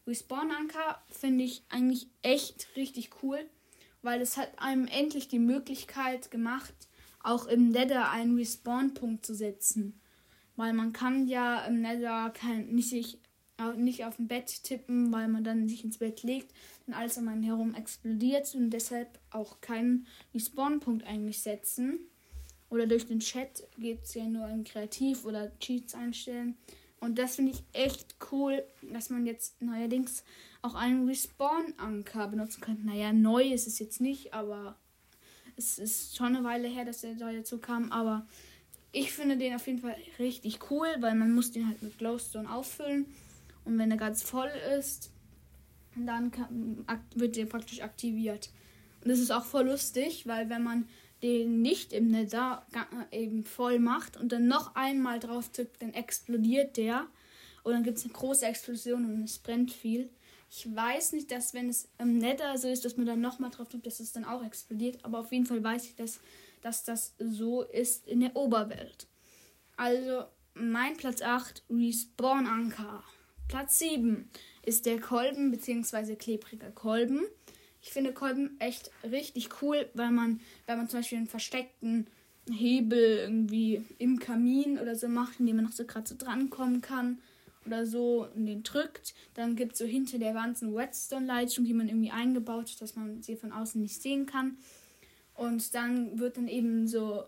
Respawn-Anker 0.07 1.03
finde 1.11 1.45
ich 1.45 1.65
eigentlich 1.69 2.09
echt 2.23 2.69
richtig 2.77 3.11
cool, 3.23 3.39
weil 4.03 4.21
es 4.21 4.37
hat 4.37 4.59
einem 4.59 4.87
endlich 4.87 5.29
die 5.29 5.39
Möglichkeit 5.39 6.31
gemacht, 6.31 6.75
auch 7.23 7.47
im 7.47 7.71
Nether 7.71 8.11
einen 8.11 8.37
Respawn-Punkt 8.37 9.27
zu 9.27 9.35
setzen. 9.35 10.01
Weil 10.55 10.73
man 10.73 10.93
kann 10.93 11.27
ja 11.27 11.65
im 11.67 11.83
Nether 11.83 12.31
kein, 12.31 12.69
nicht, 12.69 12.89
sich, 12.89 13.19
nicht 13.77 14.05
auf 14.05 14.17
dem 14.17 14.29
Bett 14.29 14.63
tippen, 14.63 15.13
weil 15.13 15.29
man 15.29 15.45
dann 15.45 15.69
sich 15.69 15.85
ins 15.85 15.99
Bett 15.99 16.23
legt 16.23 16.55
und 16.87 16.95
alles 16.95 17.19
um 17.19 17.29
einen 17.29 17.43
herum 17.43 17.75
explodiert 17.75 18.55
und 18.55 18.71
deshalb 18.71 19.19
auch 19.31 19.61
keinen 19.61 20.07
Respawn-Punkt 20.33 21.05
eigentlich 21.05 21.43
setzen. 21.43 21.99
Oder 22.69 22.87
durch 22.87 23.07
den 23.07 23.21
Chat 23.21 23.65
geht 23.79 24.05
es 24.05 24.15
ja 24.15 24.25
nur 24.25 24.49
in 24.49 24.65
Kreativ 24.65 25.25
oder 25.25 25.57
Cheats 25.59 25.95
einstellen. 25.95 26.57
Und 27.01 27.19
das 27.19 27.37
finde 27.37 27.53
ich 27.53 27.63
echt 27.73 28.17
cool, 28.33 28.65
dass 28.93 29.11
man 29.11 29.27
jetzt 29.27 29.61
neuerdings 29.61 30.25
auch 30.63 30.75
einen 30.75 31.07
Respawn-Anker 31.07 32.29
benutzen 32.29 32.61
kann. 32.61 32.85
Naja, 32.85 33.13
neu 33.13 33.43
ist 33.43 33.67
es 33.67 33.79
jetzt 33.79 34.01
nicht, 34.01 34.35
aber 34.35 34.77
es 35.57 35.79
ist 35.79 36.17
schon 36.17 36.35
eine 36.35 36.45
Weile 36.45 36.69
her, 36.69 36.85
dass 36.85 37.03
der 37.03 37.15
da 37.15 37.33
dazu 37.33 37.59
kam. 37.59 37.93
Aber 37.93 38.27
ich 38.93 39.13
finde 39.13 39.37
den 39.37 39.55
auf 39.55 39.67
jeden 39.67 39.81
Fall 39.81 39.97
richtig 40.19 40.71
cool, 40.71 40.89
weil 41.01 41.15
man 41.15 41.33
muss 41.33 41.53
den 41.53 41.69
halt 41.69 41.83
mit 41.83 41.99
Glowstone 41.99 42.51
auffüllen. 42.51 43.07
Und 43.65 43.79
wenn 43.79 43.91
er 43.91 43.97
ganz 43.97 44.23
voll 44.23 44.51
ist, 44.79 45.11
dann 45.97 46.31
kann, 46.31 46.85
wird 47.15 47.37
der 47.37 47.47
praktisch 47.47 47.81
aktiviert. 47.81 48.51
Und 49.03 49.11
das 49.11 49.19
ist 49.19 49.31
auch 49.31 49.45
voll 49.45 49.67
lustig, 49.67 50.27
weil 50.27 50.49
wenn 50.49 50.63
man 50.63 50.89
den 51.27 51.61
nicht 51.61 51.93
im 51.93 52.09
Nether 52.09 52.65
eben 53.11 53.43
voll 53.43 53.81
macht 53.81 54.17
und 54.17 54.31
dann 54.31 54.47
noch 54.47 54.77
einmal 54.77 55.19
drauf 55.19 55.49
tippt, 55.51 55.83
dann 55.83 55.93
explodiert 55.93 56.77
der. 56.77 57.09
Und 57.65 57.73
dann 57.73 57.83
gibt 57.83 57.99
es 57.99 58.05
eine 58.05 58.13
große 58.13 58.47
Explosion 58.47 59.05
und 59.05 59.25
es 59.25 59.41
brennt 59.41 59.73
viel. 59.73 60.09
Ich 60.49 60.73
weiß 60.73 61.13
nicht, 61.15 61.33
dass 61.33 61.53
wenn 61.53 61.69
es 61.69 61.89
im 61.99 62.19
Nether 62.19 62.57
so 62.57 62.69
ist, 62.69 62.85
dass 62.85 62.97
man 62.97 63.07
dann 63.07 63.21
nochmal 63.21 63.51
drauf 63.51 63.69
tippt, 63.69 63.87
dass 63.87 63.99
es 63.99 64.13
dann 64.13 64.25
auch 64.25 64.45
explodiert. 64.45 65.05
Aber 65.05 65.19
auf 65.19 65.33
jeden 65.33 65.47
Fall 65.47 65.65
weiß 65.65 65.87
ich, 65.87 65.97
dass, 65.97 66.21
dass 66.63 66.85
das 66.85 67.15
so 67.19 67.63
ist 67.63 68.07
in 68.07 68.21
der 68.21 68.37
Oberwelt. 68.37 69.09
Also 69.77 70.27
mein 70.55 70.97
Platz 70.97 71.23
8, 71.23 71.65
Respawn 71.69 72.47
Anker. 72.47 73.03
Platz 73.49 73.81
7 73.81 74.31
ist 74.63 74.87
der 74.87 75.01
Kolben 75.01 75.51
bzw. 75.51 76.15
klebriger 76.15 76.71
Kolben. 76.71 77.27
Ich 77.87 77.93
finde 77.93 78.13
Kolben 78.13 78.57
echt 78.59 78.91
richtig 79.05 79.63
cool, 79.63 79.89
weil 79.95 80.11
man, 80.11 80.41
wenn 80.67 80.77
man 80.77 80.89
zum 80.89 80.99
Beispiel 80.99 81.19
einen 81.19 81.29
versteckten 81.29 82.09
Hebel 82.51 83.19
irgendwie 83.19 83.85
im 83.99 84.19
Kamin 84.19 84.81
oder 84.81 84.97
so 84.97 85.07
macht, 85.07 85.39
indem 85.39 85.57
man 85.57 85.67
noch 85.67 85.73
so 85.73 85.85
gerade 85.85 86.07
so 86.07 86.17
drankommen 86.19 86.81
kann 86.81 87.19
oder 87.65 87.87
so 87.87 88.27
und 88.35 88.47
den 88.47 88.65
drückt, 88.65 89.15
dann 89.35 89.55
gibt 89.55 89.75
es 89.75 89.79
so 89.79 89.85
hinter 89.85 90.19
der 90.19 90.35
Wand 90.35 90.61
eine 90.61 90.75
Redstone-Leitung, 90.75 91.65
die 91.65 91.75
man 91.75 91.89
irgendwie 91.89 92.11
eingebaut 92.11 92.71
hat, 92.73 92.83
dass 92.83 92.97
man 92.97 93.23
sie 93.23 93.37
von 93.37 93.53
außen 93.53 93.81
nicht 93.81 94.03
sehen 94.03 94.27
kann. 94.27 94.59
Und 95.35 95.73
dann 95.75 96.19
wird 96.19 96.39
dann 96.39 96.49
eben 96.49 96.89
so 96.89 97.23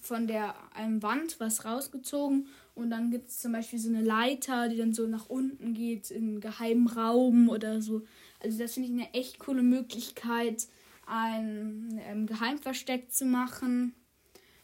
von 0.00 0.28
der 0.28 0.54
einem 0.74 1.02
Wand 1.02 1.40
was 1.40 1.64
rausgezogen 1.64 2.46
und 2.76 2.90
dann 2.90 3.10
gibt 3.10 3.30
es 3.30 3.40
zum 3.40 3.50
Beispiel 3.50 3.80
so 3.80 3.88
eine 3.88 4.02
Leiter, 4.02 4.68
die 4.68 4.76
dann 4.76 4.94
so 4.94 5.08
nach 5.08 5.28
unten 5.28 5.74
geht 5.74 6.12
in 6.12 6.28
einen 6.28 6.40
geheimen 6.40 6.86
Raum 6.86 7.48
oder 7.48 7.82
so. 7.82 8.02
Also 8.40 8.58
das 8.58 8.74
finde 8.74 8.88
ich 8.88 8.94
eine 8.94 9.14
echt 9.14 9.38
coole 9.38 9.62
Möglichkeit, 9.62 10.66
ein, 11.06 12.00
ein 12.08 12.26
Geheimversteck 12.26 13.12
zu 13.12 13.24
machen. 13.24 13.94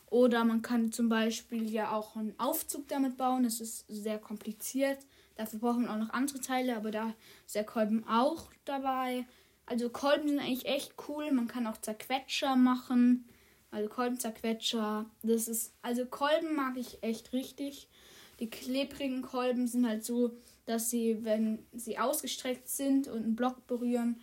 Oder 0.06 0.44
man 0.44 0.62
kann 0.62 0.92
zum 0.92 1.08
Beispiel 1.08 1.68
ja 1.68 1.90
auch 1.90 2.14
einen 2.14 2.38
Aufzug 2.38 2.86
damit 2.88 3.16
bauen. 3.16 3.42
Das 3.42 3.60
ist 3.60 3.84
sehr 3.88 4.18
kompliziert. 4.18 4.98
Dafür 5.34 5.58
braucht 5.58 5.80
man 5.80 5.88
auch 5.88 5.98
noch 5.98 6.10
andere 6.10 6.40
Teile, 6.40 6.76
aber 6.76 6.92
da 6.92 7.14
ist 7.44 7.56
der 7.56 7.64
Kolben 7.64 8.06
auch 8.06 8.50
dabei. 8.64 9.26
Also 9.66 9.88
Kolben 9.88 10.28
sind 10.28 10.38
eigentlich 10.38 10.66
echt 10.66 10.94
cool. 11.08 11.32
Man 11.32 11.48
kann 11.48 11.66
auch 11.66 11.78
Zerquetscher 11.78 12.54
machen. 12.54 13.24
Also 13.70 13.88
Kolbenzerquetscher. 13.88 15.06
Das 15.22 15.48
ist. 15.48 15.72
Also 15.82 16.06
Kolben 16.06 16.54
mag 16.54 16.76
ich 16.76 17.02
echt 17.02 17.32
richtig. 17.32 17.88
Die 18.38 18.50
klebrigen 18.50 19.22
Kolben 19.22 19.66
sind 19.66 19.86
halt 19.88 20.04
so, 20.04 20.36
dass 20.66 20.90
sie, 20.90 21.24
wenn 21.24 21.60
sie 21.72 21.98
ausgestreckt 21.98 22.68
sind 22.68 23.08
und 23.08 23.22
einen 23.22 23.36
Block 23.36 23.66
berühren, 23.66 24.20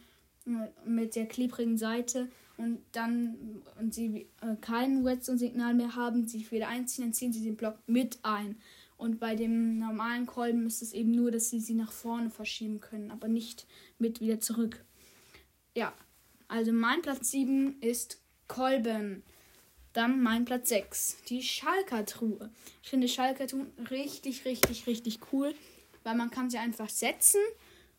mit 0.85 1.15
der 1.15 1.27
klebrigen 1.27 1.77
Seite 1.77 2.29
und 2.57 2.79
dann 2.91 3.61
und 3.79 3.93
sie 3.93 4.27
äh, 4.41 4.55
kein 4.59 5.05
Redstone-Signal 5.05 5.73
mehr 5.73 5.95
haben, 5.95 6.27
sich 6.27 6.51
wieder 6.51 6.67
einziehen, 6.67 7.05
dann 7.05 7.13
ziehen 7.13 7.33
sie 7.33 7.43
den 7.43 7.57
Block 7.57 7.77
mit 7.87 8.19
ein. 8.23 8.57
Und 8.97 9.19
bei 9.19 9.35
dem 9.35 9.79
normalen 9.79 10.27
Kolben 10.27 10.67
ist 10.67 10.81
es 10.81 10.93
eben 10.93 11.11
nur, 11.11 11.31
dass 11.31 11.49
sie 11.49 11.59
sie 11.59 11.73
nach 11.73 11.91
vorne 11.91 12.29
verschieben 12.29 12.79
können, 12.79 13.09
aber 13.09 13.27
nicht 13.27 13.65
mit 13.97 14.21
wieder 14.21 14.39
zurück. 14.39 14.83
Ja, 15.75 15.93
also 16.47 16.71
mein 16.71 17.01
Platz 17.01 17.31
7 17.31 17.79
ist 17.81 18.21
Kolben. 18.47 19.23
Dann 19.93 20.21
mein 20.21 20.45
Platz 20.45 20.69
6, 20.69 21.17
die 21.27 21.41
Schalker-Truhe. 21.41 22.49
Ich 22.83 22.89
finde 22.89 23.07
Schalker-Truhen 23.07 23.71
richtig, 23.89 24.45
richtig, 24.45 24.87
richtig 24.87 25.19
cool, 25.33 25.53
weil 26.03 26.15
man 26.15 26.31
kann 26.31 26.49
sie 26.49 26.57
einfach 26.57 26.89
setzen 26.89 27.41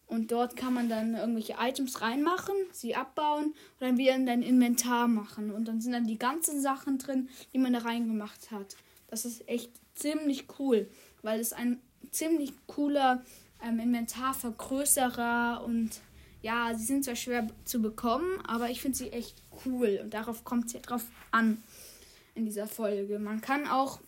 und 0.06 0.30
dort 0.30 0.56
kann 0.56 0.74
man 0.74 0.88
dann 0.88 1.14
irgendwelche 1.14 1.56
Items 1.58 2.02
reinmachen, 2.02 2.54
sie 2.70 2.94
abbauen 2.94 3.46
und 3.46 3.80
dann 3.80 3.96
wieder 3.96 4.14
in 4.14 4.26
dein 4.26 4.42
Inventar 4.42 5.08
machen. 5.08 5.50
Und 5.50 5.68
dann 5.68 5.80
sind 5.80 5.92
dann 5.92 6.06
die 6.06 6.18
ganzen 6.18 6.60
Sachen 6.60 6.98
drin, 6.98 7.30
die 7.54 7.58
man 7.58 7.72
da 7.72 7.78
reingemacht 7.78 8.50
hat. 8.50 8.76
Das 9.08 9.24
ist 9.24 9.48
echt 9.48 9.70
ziemlich 9.94 10.46
cool, 10.58 10.86
weil 11.22 11.40
es 11.40 11.54
ein 11.54 11.80
ziemlich 12.10 12.52
cooler 12.66 13.22
ähm, 13.64 13.78
Inventarvergrößerer 13.78 15.62
und 15.64 16.00
ja, 16.42 16.74
sie 16.74 16.84
sind 16.84 17.04
zwar 17.04 17.16
schwer 17.16 17.46
zu 17.64 17.80
bekommen, 17.80 18.40
aber 18.46 18.68
ich 18.68 18.82
finde 18.82 18.98
sie 18.98 19.12
echt 19.12 19.42
cool 19.64 20.00
und 20.02 20.12
darauf 20.12 20.44
kommt 20.44 20.66
es 20.66 20.72
ja 20.72 20.80
drauf 20.80 21.06
an 21.30 21.62
in 22.34 22.44
dieser 22.44 22.66
Folge. 22.66 23.18
Man 23.18 23.40
kann 23.40 23.66
auch 23.66 24.00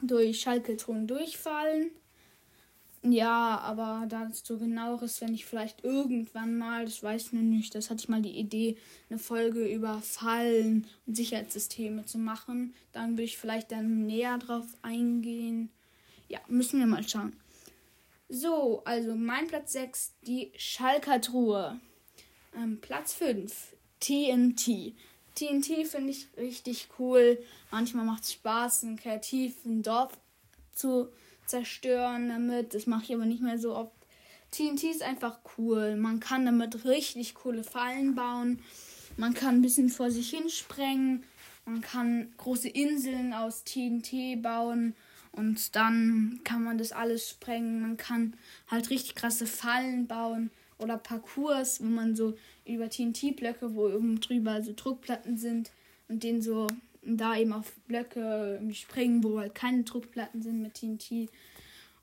durch 0.00 0.40
Schalkelton 0.40 1.06
durchfallen. 1.06 1.90
Ja, 3.08 3.58
aber 3.58 4.06
dazu 4.08 4.58
genaueres, 4.58 5.20
wenn 5.20 5.34
ich 5.34 5.46
vielleicht 5.46 5.84
irgendwann 5.84 6.58
mal, 6.58 6.84
das 6.86 7.02
weiß 7.02 7.26
ich 7.26 7.32
noch 7.32 7.42
nicht, 7.42 7.74
das 7.74 7.88
hatte 7.88 8.00
ich 8.00 8.08
mal 8.08 8.22
die 8.22 8.36
Idee, 8.36 8.76
eine 9.08 9.18
Folge 9.18 9.64
über 9.66 10.00
Fallen 10.02 10.86
und 11.06 11.16
Sicherheitssysteme 11.16 12.04
zu 12.04 12.18
machen. 12.18 12.74
Dann 12.92 13.12
würde 13.12 13.22
ich 13.24 13.38
vielleicht 13.38 13.70
dann 13.70 14.06
näher 14.06 14.38
drauf 14.38 14.66
eingehen. 14.82 15.70
Ja, 16.28 16.40
müssen 16.48 16.80
wir 16.80 16.86
mal 16.86 17.06
schauen. 17.06 17.34
So, 18.28 18.82
also 18.84 19.14
mein 19.14 19.46
Platz 19.46 19.72
6, 19.72 20.14
die 20.22 20.50
Schalker-Truhe. 20.56 21.78
Ähm, 22.56 22.80
Platz 22.80 23.12
5, 23.14 23.76
TNT. 24.00 24.94
TNT 25.36 25.86
finde 25.86 26.10
ich 26.10 26.26
richtig 26.36 26.88
cool. 26.98 27.38
Manchmal 27.70 28.04
macht 28.04 28.24
es 28.24 28.32
Spaß, 28.32 28.82
ein 28.82 28.96
kreativen 28.96 29.82
Dorf 29.82 30.18
zu 30.72 31.08
zerstören 31.46 32.28
damit. 32.28 32.74
Das 32.74 32.86
mache 32.86 33.04
ich 33.04 33.14
aber 33.14 33.26
nicht 33.26 33.42
mehr 33.42 33.58
so 33.58 33.74
oft. 33.74 33.92
TNT 34.50 34.84
ist 34.84 35.02
einfach 35.02 35.38
cool. 35.58 35.96
Man 35.96 36.20
kann 36.20 36.46
damit 36.46 36.84
richtig 36.84 37.34
coole 37.34 37.64
Fallen 37.64 38.14
bauen. 38.14 38.60
Man 39.16 39.34
kann 39.34 39.56
ein 39.56 39.62
bisschen 39.62 39.88
vor 39.88 40.10
sich 40.10 40.30
hin 40.30 40.48
sprengen. 40.48 41.24
Man 41.64 41.80
kann 41.80 42.32
große 42.36 42.68
Inseln 42.68 43.32
aus 43.32 43.64
TNT 43.64 44.40
bauen. 44.42 44.94
Und 45.32 45.76
dann 45.76 46.40
kann 46.44 46.62
man 46.62 46.78
das 46.78 46.92
alles 46.92 47.28
sprengen. 47.28 47.80
Man 47.80 47.96
kann 47.96 48.34
halt 48.68 48.90
richtig 48.90 49.14
krasse 49.14 49.46
Fallen 49.46 50.06
bauen 50.06 50.50
oder 50.78 50.96
Parcours, 50.96 51.80
wo 51.80 51.86
man 51.86 52.16
so 52.16 52.36
über 52.64 52.88
TNT-Blöcke, 52.88 53.74
wo 53.74 53.86
oben 53.86 54.20
drüber 54.20 54.62
so 54.62 54.72
Druckplatten 54.74 55.36
sind 55.36 55.70
und 56.08 56.22
den 56.22 56.42
so 56.42 56.66
da 57.06 57.36
eben 57.36 57.52
auf 57.52 57.72
Blöcke 57.86 58.60
springen, 58.72 59.22
wo 59.22 59.38
halt 59.38 59.54
keine 59.54 59.84
Druckplatten 59.84 60.42
sind 60.42 60.60
mit 60.60 60.74
TNT 60.74 61.30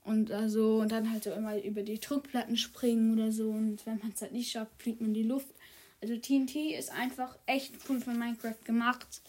und 0.03 0.31
also 0.31 0.77
und 0.79 0.91
dann 0.91 1.12
halt 1.12 1.24
so 1.24 1.31
immer 1.31 1.62
über 1.62 1.83
die 1.83 2.00
Druckplatten 2.00 2.57
springen 2.57 3.13
oder 3.13 3.31
so 3.31 3.50
und 3.50 3.86
wenn 3.86 4.00
man 4.00 4.12
es 4.13 4.22
halt 4.22 4.33
nicht 4.33 4.51
schafft, 4.51 4.81
fliegt 4.81 5.01
man 5.01 5.10
in 5.10 5.13
die 5.13 5.24
Luft. 5.24 5.53
Also 6.01 6.17
TNT 6.17 6.55
ist 6.77 6.91
einfach 6.91 7.38
echt 7.45 7.74
cool 7.88 8.00
von 8.01 8.19
Minecraft 8.19 8.63
gemacht. 8.65 9.22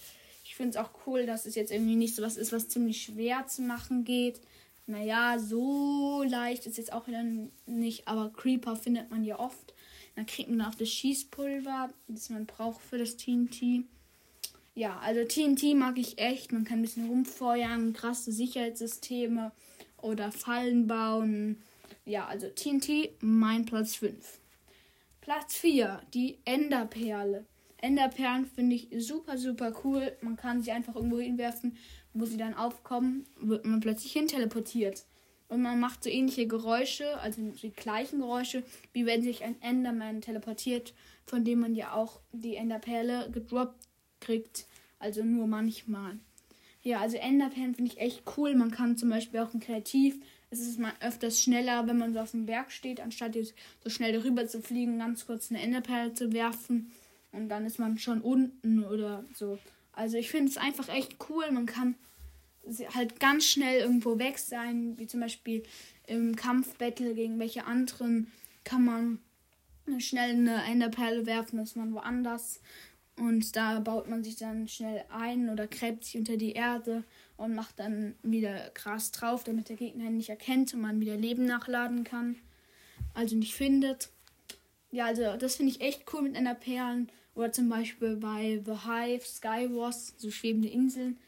Ich 0.45 0.57
finde 0.57 0.71
es 0.71 0.77
auch 0.77 0.91
cool, 1.07 1.25
dass 1.25 1.47
es 1.47 1.55
jetzt 1.55 1.71
irgendwie 1.71 1.97
nicht 1.97 2.17
so 2.17 2.23
was 2.23 2.37
ist, 2.37 2.53
was 2.53 2.69
ziemlich 2.69 3.03
schwer 3.03 3.47
zu 3.47 3.63
machen 3.63 4.05
geht. 4.05 4.41
Naja, 4.87 5.39
so 5.39 6.23
leicht 6.25 6.67
ist 6.67 6.77
jetzt 6.77 6.93
auch 6.93 7.07
wieder 7.07 7.25
nicht, 7.67 8.07
aber 8.07 8.33
Creeper 8.33 8.77
findet 8.77 9.11
man 9.11 9.25
ja 9.25 9.39
oft. 9.39 9.73
Dann 10.17 10.27
kriegt 10.27 10.51
man 10.51 10.61
auch 10.63 10.75
das 10.75 10.91
Schießpulver, 10.91 11.91
das 12.09 12.29
man 12.29 12.47
braucht 12.47 12.83
für 12.83 12.99
das 12.99 13.17
TNT. 13.17 13.85
Ja, 14.75 14.99
also 14.99 15.25
TNT 15.25 15.75
mag 15.77 15.99
ich 15.99 16.19
echt. 16.19 16.53
Man 16.53 16.65
kann 16.65 16.81
ein 16.81 16.83
bisschen 16.83 17.09
rumfeuern, 17.09 17.93
krasse 17.93 18.33
Sicherheitssysteme 18.33 19.53
oder 20.03 20.33
Fallen 20.33 20.87
bauen. 20.87 21.63
Ja, 22.05 22.27
also 22.27 22.49
TNT, 22.49 23.11
mein 23.21 23.65
Platz 23.65 23.97
5. 23.97 24.41
Platz 25.21 25.57
4, 25.57 26.03
die 26.13 26.39
Enderperle. 26.45 27.47
Enderperlen 27.79 28.47
finde 28.47 28.77
ich 28.77 28.89
super, 28.99 29.39
super 29.39 29.73
cool. 29.85 30.13
Man 30.21 30.37
kann 30.37 30.63
sie 30.63 30.73
einfach 30.73 30.97
irgendwo 30.97 31.19
hinwerfen 31.19 31.77
wo 32.15 32.25
sie 32.25 32.37
dann 32.37 32.55
aufkommen, 32.55 33.27
wird 33.41 33.67
man 33.67 33.81
plötzlich 33.81 34.13
hin 34.13 34.29
teleportiert. 34.29 35.05
Und 35.49 35.61
man 35.61 35.79
macht 35.79 36.03
so 36.03 36.11
ähnliche 36.11 36.47
Geräusche, 36.47 37.19
also 37.19 37.43
die 37.43 37.73
gleichen 37.73 38.21
Geräusche, 38.21 38.63
wie 38.93 39.05
wenn 39.05 39.23
sich 39.23 39.45
ein 39.45 39.61
Enderman 39.61 40.23
teleportiert, 40.23 40.95
von 41.27 41.45
dem 41.45 41.61
man 41.61 41.75
ja 41.75 41.93
auch 41.93 42.21
die 42.33 42.57
Enderperle 42.57 43.31
gedroppt 43.31 43.87
kriegt. 44.25 44.67
Also 44.99 45.23
nur 45.23 45.47
manchmal. 45.47 46.19
Ja, 46.83 47.01
also 47.01 47.17
Enderperlen 47.17 47.75
finde 47.75 47.93
ich 47.93 48.01
echt 48.01 48.23
cool. 48.37 48.55
Man 48.55 48.71
kann 48.71 48.97
zum 48.97 49.11
Beispiel 49.11 49.41
auch 49.41 49.55
ein 49.55 49.61
Kreativ. 49.61 50.17
Es 50.51 50.61
ist 50.61 50.79
mal 50.79 50.93
öfters 51.01 51.41
schneller, 51.41 51.87
wenn 51.87 51.99
man 51.99 52.13
so 52.13 52.21
auf 52.21 52.31
dem 52.31 52.47
Berg 52.47 52.71
steht, 52.71 53.01
anstatt 53.01 53.35
jetzt 53.35 53.55
so 53.83 53.91
schnell 53.91 54.13
darüber 54.13 54.47
zu 54.47 54.61
fliegen, 54.61 54.99
ganz 54.99 55.27
kurz 55.27 55.51
eine 55.51 55.61
Enderperle 55.61 56.15
zu 56.15 56.33
werfen. 56.33 56.93
Und 57.33 57.49
dann 57.49 57.67
ist 57.67 57.79
man 57.79 57.99
schon 57.99 58.21
unten 58.21 58.85
oder 58.85 59.25
so. 59.35 59.59
Also 59.93 60.17
ich 60.17 60.31
finde 60.31 60.51
es 60.51 60.57
einfach 60.57 60.89
echt 60.89 61.17
cool. 61.29 61.51
Man 61.51 61.67
kann 61.67 61.97
halt 62.95 63.19
ganz 63.21 63.47
schnell 63.47 63.81
irgendwo 63.81 64.19
weg 64.19 64.39
sein, 64.39 64.99
wie 64.99 65.07
zum 65.07 65.21
Beispiel 65.21 65.63
im 66.07 66.37
Kampfbattle 66.37 67.15
gegen 67.15 67.39
welche 67.39 67.65
anderen 67.65 68.31
kann 68.63 68.85
man 68.85 69.19
schnell 69.99 70.31
eine 70.31 70.65
Enderperle 70.65 71.27
werfen, 71.27 71.59
ist 71.59 71.77
man 71.77 71.93
woanders. 71.93 72.61
Und 73.17 73.55
da 73.55 73.79
baut 73.79 74.09
man 74.09 74.25
sich 74.25 74.37
dann 74.37 74.67
schnell 74.67 75.05
ein 75.09 75.49
oder 75.49 75.67
gräbt 75.67 76.05
sich 76.05 76.17
unter 76.17 76.37
die 76.37 76.53
Erde 76.53 77.05
und 77.37 77.55
macht 77.55 77.79
dann 77.79 78.17
wieder 78.23 78.71
Gras 78.75 79.13
drauf, 79.13 79.45
damit 79.45 79.69
der 79.69 79.77
Gegner 79.77 80.07
ihn 80.07 80.17
nicht 80.17 80.31
erkennt 80.31 80.75
und 80.75 80.81
man 80.81 81.01
wieder 81.01 81.17
Leben 81.17 81.45
nachladen 81.45 82.03
kann. 82.03 82.37
Also 83.13 83.37
nicht 83.37 83.55
findet. 83.55 84.11
Ja, 84.91 85.07
also 85.07 85.37
das 85.37 85.57
finde 85.57 85.73
ich 85.73 85.81
echt 85.81 86.13
cool 86.13 86.23
mit 86.23 86.35
Enderperlen. 86.35 87.11
Oder 87.35 87.53
zum 87.53 87.69
Beispiel 87.69 88.17
bei 88.17 88.63
The 88.65 88.89
Hive, 88.89 89.25
Skywars, 89.25 90.15
so 90.19 90.31
schwebende 90.31 90.69
Inseln. 90.69 91.19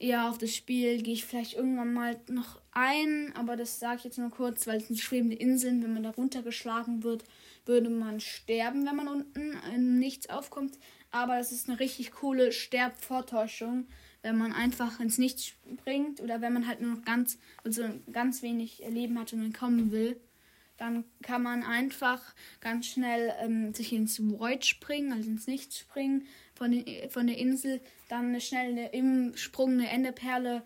Ja, 0.00 0.30
auf 0.30 0.38
das 0.38 0.54
Spiel 0.54 1.02
gehe 1.02 1.14
ich 1.14 1.24
vielleicht 1.24 1.54
irgendwann 1.54 1.92
mal 1.92 2.20
noch 2.28 2.60
ein, 2.70 3.32
aber 3.34 3.56
das 3.56 3.80
sage 3.80 3.96
ich 3.98 4.04
jetzt 4.04 4.18
nur 4.18 4.30
kurz, 4.30 4.66
weil 4.66 4.76
es 4.76 4.86
sind 4.86 4.98
schwebende 5.00 5.36
Inseln. 5.36 5.82
Wenn 5.82 5.92
man 5.92 6.04
da 6.04 6.10
runtergeschlagen 6.10 7.02
wird, 7.02 7.24
würde 7.66 7.90
man 7.90 8.20
sterben, 8.20 8.86
wenn 8.86 8.96
man 8.96 9.08
unten 9.08 9.58
in 9.74 9.98
nichts 9.98 10.30
aufkommt. 10.30 10.78
Aber 11.10 11.38
das 11.38 11.52
ist 11.52 11.68
eine 11.68 11.80
richtig 11.80 12.12
coole 12.12 12.52
Sterbvortäuschung, 12.52 13.86
wenn 14.22 14.36
man 14.36 14.52
einfach 14.52 15.00
ins 15.00 15.18
Nichts 15.18 15.46
springt 15.46 16.20
oder 16.20 16.40
wenn 16.40 16.52
man 16.52 16.66
halt 16.66 16.80
nur 16.80 16.96
noch 16.96 17.04
ganz, 17.04 17.38
also 17.64 17.84
ganz 18.12 18.42
wenig 18.42 18.82
Leben 18.88 19.18
hat 19.18 19.32
und 19.32 19.44
entkommen 19.44 19.90
will. 19.90 20.20
dann 20.76 21.04
kann 21.22 21.42
man 21.42 21.64
einfach 21.64 22.22
ganz 22.60 22.86
schnell 22.86 23.32
ähm, 23.40 23.74
sich 23.74 23.92
ins 23.92 24.20
Void 24.20 24.64
springen, 24.64 25.12
also 25.12 25.28
ins 25.28 25.46
Nichts 25.48 25.78
springen 25.78 26.26
von, 26.54 26.70
den, 26.70 27.10
von 27.10 27.26
der 27.26 27.36
Insel, 27.38 27.80
dann 28.08 28.40
schnell 28.40 28.70
eine, 28.70 28.88
im 28.90 29.36
Sprung 29.36 29.72
eine 29.72 29.90
Enderperle 29.90 30.62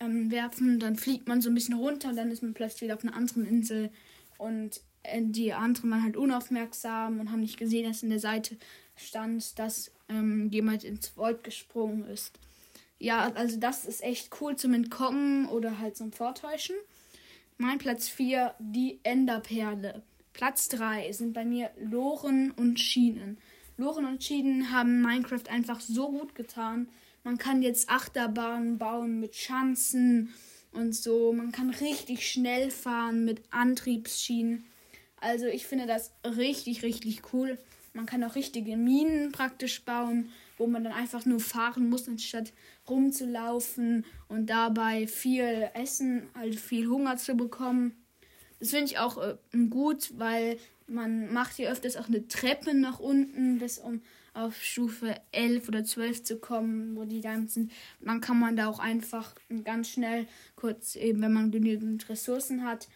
ähm, 0.00 0.30
werfen, 0.30 0.78
dann 0.78 0.96
fliegt 0.96 1.26
man 1.26 1.40
so 1.40 1.50
ein 1.50 1.54
bisschen 1.54 1.74
runter 1.74 2.10
und 2.10 2.16
dann 2.16 2.30
ist 2.30 2.42
man 2.42 2.54
plötzlich 2.54 2.82
wieder 2.82 2.94
auf 2.94 3.02
einer 3.02 3.16
anderen 3.16 3.46
Insel 3.46 3.90
und 4.36 4.80
äh, 5.02 5.22
die 5.22 5.52
anderen 5.52 5.90
waren 5.90 6.02
halt 6.04 6.16
unaufmerksam 6.16 7.20
und 7.20 7.32
haben 7.32 7.40
nicht 7.40 7.58
gesehen, 7.58 7.88
dass 7.88 8.02
in 8.02 8.10
der 8.10 8.20
Seite 8.20 8.56
stand, 8.98 9.58
dass 9.58 9.90
ähm, 10.08 10.50
jemand 10.50 10.84
ins 10.84 11.16
Void 11.16 11.44
gesprungen 11.44 12.04
ist. 12.06 12.32
Ja, 12.98 13.32
also 13.34 13.58
das 13.58 13.84
ist 13.84 14.02
echt 14.02 14.30
cool 14.40 14.56
zum 14.56 14.74
Entkommen 14.74 15.46
oder 15.48 15.78
halt 15.78 15.96
zum 15.96 16.12
Vortäuschen. 16.12 16.76
Mein 17.56 17.78
Platz 17.78 18.08
4, 18.08 18.54
die 18.58 18.98
Enderperle. 19.02 20.02
Platz 20.32 20.68
3 20.68 21.12
sind 21.12 21.32
bei 21.32 21.44
mir 21.44 21.70
Loren 21.80 22.52
und 22.52 22.78
Schienen. 22.78 23.38
Loren 23.76 24.04
und 24.04 24.22
Schienen 24.22 24.72
haben 24.72 25.02
Minecraft 25.02 25.48
einfach 25.48 25.80
so 25.80 26.10
gut 26.10 26.34
getan. 26.34 26.88
Man 27.24 27.38
kann 27.38 27.62
jetzt 27.62 27.88
Achterbahnen 27.88 28.78
bauen 28.78 29.20
mit 29.20 29.36
Schanzen 29.36 30.32
und 30.72 30.94
so. 30.94 31.32
Man 31.32 31.52
kann 31.52 31.70
richtig 31.70 32.30
schnell 32.30 32.70
fahren 32.70 33.24
mit 33.24 33.42
Antriebsschienen. 33.50 34.64
Also 35.20 35.46
ich 35.46 35.66
finde 35.66 35.86
das 35.86 36.12
richtig, 36.24 36.82
richtig 36.82 37.32
cool. 37.32 37.58
Man 37.92 38.06
kann 38.06 38.24
auch 38.24 38.34
richtige 38.34 38.76
Minen 38.76 39.32
praktisch 39.32 39.84
bauen, 39.84 40.30
wo 40.56 40.66
man 40.66 40.84
dann 40.84 40.92
einfach 40.92 41.24
nur 41.24 41.40
fahren 41.40 41.88
muss, 41.88 42.08
anstatt 42.08 42.52
rumzulaufen 42.88 44.04
und 44.28 44.46
dabei 44.50 45.06
viel 45.06 45.70
essen, 45.74 46.28
also 46.34 46.58
viel 46.58 46.88
Hunger 46.88 47.16
zu 47.16 47.34
bekommen. 47.34 47.94
Das 48.60 48.70
finde 48.70 48.86
ich 48.86 48.98
auch 48.98 49.18
äh, 49.18 49.36
gut, 49.68 50.12
weil 50.18 50.58
man 50.86 51.32
macht 51.32 51.56
hier 51.56 51.70
öfters 51.70 51.96
auch 51.96 52.08
eine 52.08 52.26
Treppe 52.28 52.74
nach 52.74 52.98
unten, 52.98 53.58
bis 53.58 53.78
um 53.78 54.02
auf 54.34 54.62
Stufe 54.62 55.16
11 55.32 55.68
oder 55.68 55.84
12 55.84 56.22
zu 56.22 56.38
kommen, 56.38 56.96
wo 56.96 57.04
die 57.04 57.20
Diamonds 57.20 57.54
sind. 57.54 57.72
Dann 58.00 58.20
kann 58.20 58.38
man 58.38 58.56
da 58.56 58.68
auch 58.68 58.78
einfach 58.78 59.34
ganz 59.64 59.90
schnell 59.90 60.26
kurz, 60.54 60.96
eben 60.96 61.20
wenn 61.22 61.32
man 61.32 61.50
genügend 61.50 62.08
Ressourcen 62.08 62.64
hat, 62.64 62.88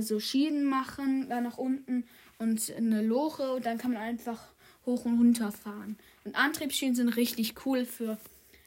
so 0.00 0.20
Schienen 0.20 0.64
machen, 0.64 1.28
da 1.28 1.40
nach 1.40 1.58
unten 1.58 2.04
und 2.38 2.72
eine 2.76 3.02
Loche 3.02 3.52
und 3.52 3.66
dann 3.66 3.78
kann 3.78 3.92
man 3.92 4.02
einfach 4.02 4.40
hoch 4.86 5.04
und 5.04 5.18
runter 5.18 5.52
fahren. 5.52 5.96
Und 6.24 6.36
Antriebsschienen 6.36 6.94
sind 6.94 7.08
richtig 7.10 7.66
cool 7.66 7.84
für, 7.84 8.18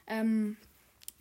ähm, 0.07 0.57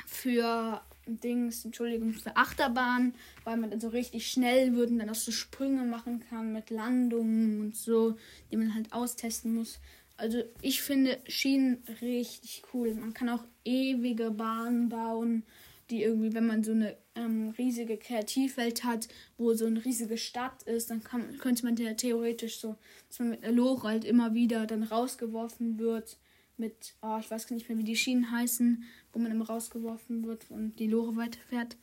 für 0.06 0.80
Dings, 1.06 1.64
Entschuldigung, 1.64 2.14
für 2.14 2.36
Achterbahn, 2.36 3.14
weil 3.44 3.56
man 3.56 3.70
dann 3.70 3.80
so 3.80 3.88
richtig 3.88 4.30
schnell 4.30 4.74
wird 4.74 4.90
und 4.90 4.98
dann 4.98 5.10
auch 5.10 5.14
so 5.14 5.32
Sprünge 5.32 5.84
machen 5.84 6.22
kann 6.28 6.52
mit 6.52 6.70
Landungen 6.70 7.60
und 7.60 7.76
so, 7.76 8.16
die 8.50 8.56
man 8.56 8.74
halt 8.74 8.92
austesten 8.92 9.54
muss. 9.54 9.80
Also 10.16 10.42
ich 10.62 10.80
finde 10.82 11.18
Schienen 11.26 11.82
richtig 12.00 12.62
cool. 12.72 12.94
Man 12.94 13.14
kann 13.14 13.28
auch 13.28 13.44
ewige 13.64 14.30
Bahnen 14.30 14.88
bauen, 14.88 15.42
die 15.90 16.02
irgendwie, 16.02 16.34
wenn 16.34 16.46
man 16.46 16.62
so 16.62 16.72
eine 16.72 16.96
ähm, 17.14 17.54
riesige 17.56 17.96
Kreativwelt 17.96 18.84
hat, 18.84 19.08
wo 19.36 19.54
so 19.54 19.66
eine 19.66 19.84
riesige 19.84 20.18
Stadt 20.18 20.62
ist, 20.64 20.90
dann 20.90 21.02
kann, 21.02 21.38
könnte 21.38 21.64
man 21.64 21.76
ja 21.76 21.94
theoretisch 21.94 22.58
so, 22.58 22.76
dass 23.08 23.18
man 23.18 23.30
mit 23.30 23.44
einer 23.44 23.52
Lore 23.52 23.88
halt 23.88 24.04
immer 24.04 24.34
wieder 24.34 24.66
dann 24.66 24.82
rausgeworfen 24.82 25.78
wird 25.78 26.18
mit, 26.56 26.94
oh, 27.02 27.18
ich 27.18 27.30
weiß 27.30 27.50
nicht 27.50 27.68
mehr, 27.68 27.78
wie 27.78 27.84
die 27.84 27.96
Schienen 27.96 28.30
heißen, 28.30 28.84
wo 29.12 29.18
man 29.18 29.32
immer 29.32 29.46
rausgeworfen 29.46 30.24
wird 30.24 30.50
und 30.50 30.76
die 30.78 30.86
Lore 30.86 31.16
weiterfährt. 31.16 31.76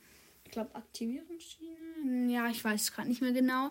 Ich 0.44 0.50
glaube, 0.50 0.74
Aktivierungsschiene. 0.74 2.32
Ja, 2.32 2.48
ich 2.48 2.62
weiß 2.64 2.92
gerade 2.92 3.08
nicht 3.08 3.22
mehr 3.22 3.32
genau. 3.32 3.70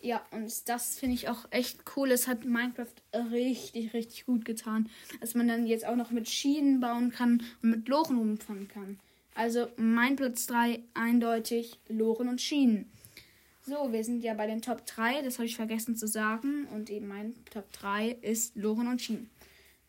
Ja, 0.00 0.24
und 0.30 0.68
das 0.68 0.98
finde 0.98 1.14
ich 1.14 1.28
auch 1.28 1.46
echt 1.50 1.80
cool. 1.96 2.10
Es 2.10 2.28
hat 2.28 2.44
Minecraft 2.44 2.94
richtig, 3.32 3.94
richtig 3.94 4.26
gut 4.26 4.44
getan. 4.44 4.90
Dass 5.20 5.34
man 5.34 5.48
dann 5.48 5.66
jetzt 5.66 5.86
auch 5.86 5.96
noch 5.96 6.10
mit 6.10 6.28
Schienen 6.28 6.80
bauen 6.80 7.10
kann 7.10 7.42
und 7.62 7.70
mit 7.70 7.88
Loren 7.88 8.18
rumfahren 8.18 8.68
kann. 8.68 9.00
Also 9.36 9.68
mein 9.76 10.16
Platz 10.16 10.46
3 10.46 10.80
eindeutig 10.94 11.78
Loren 11.88 12.28
und 12.28 12.40
Schienen. 12.40 12.90
So, 13.66 13.92
wir 13.92 14.02
sind 14.02 14.24
ja 14.24 14.32
bei 14.32 14.46
den 14.46 14.62
Top 14.62 14.86
3, 14.86 15.20
das 15.20 15.36
habe 15.36 15.44
ich 15.44 15.56
vergessen 15.56 15.94
zu 15.94 16.08
sagen. 16.08 16.66
Und 16.72 16.88
eben 16.88 17.06
mein 17.06 17.34
Top 17.50 17.70
3 17.72 18.16
ist 18.22 18.56
Loren 18.56 18.88
und 18.88 19.02
Schienen. 19.02 19.28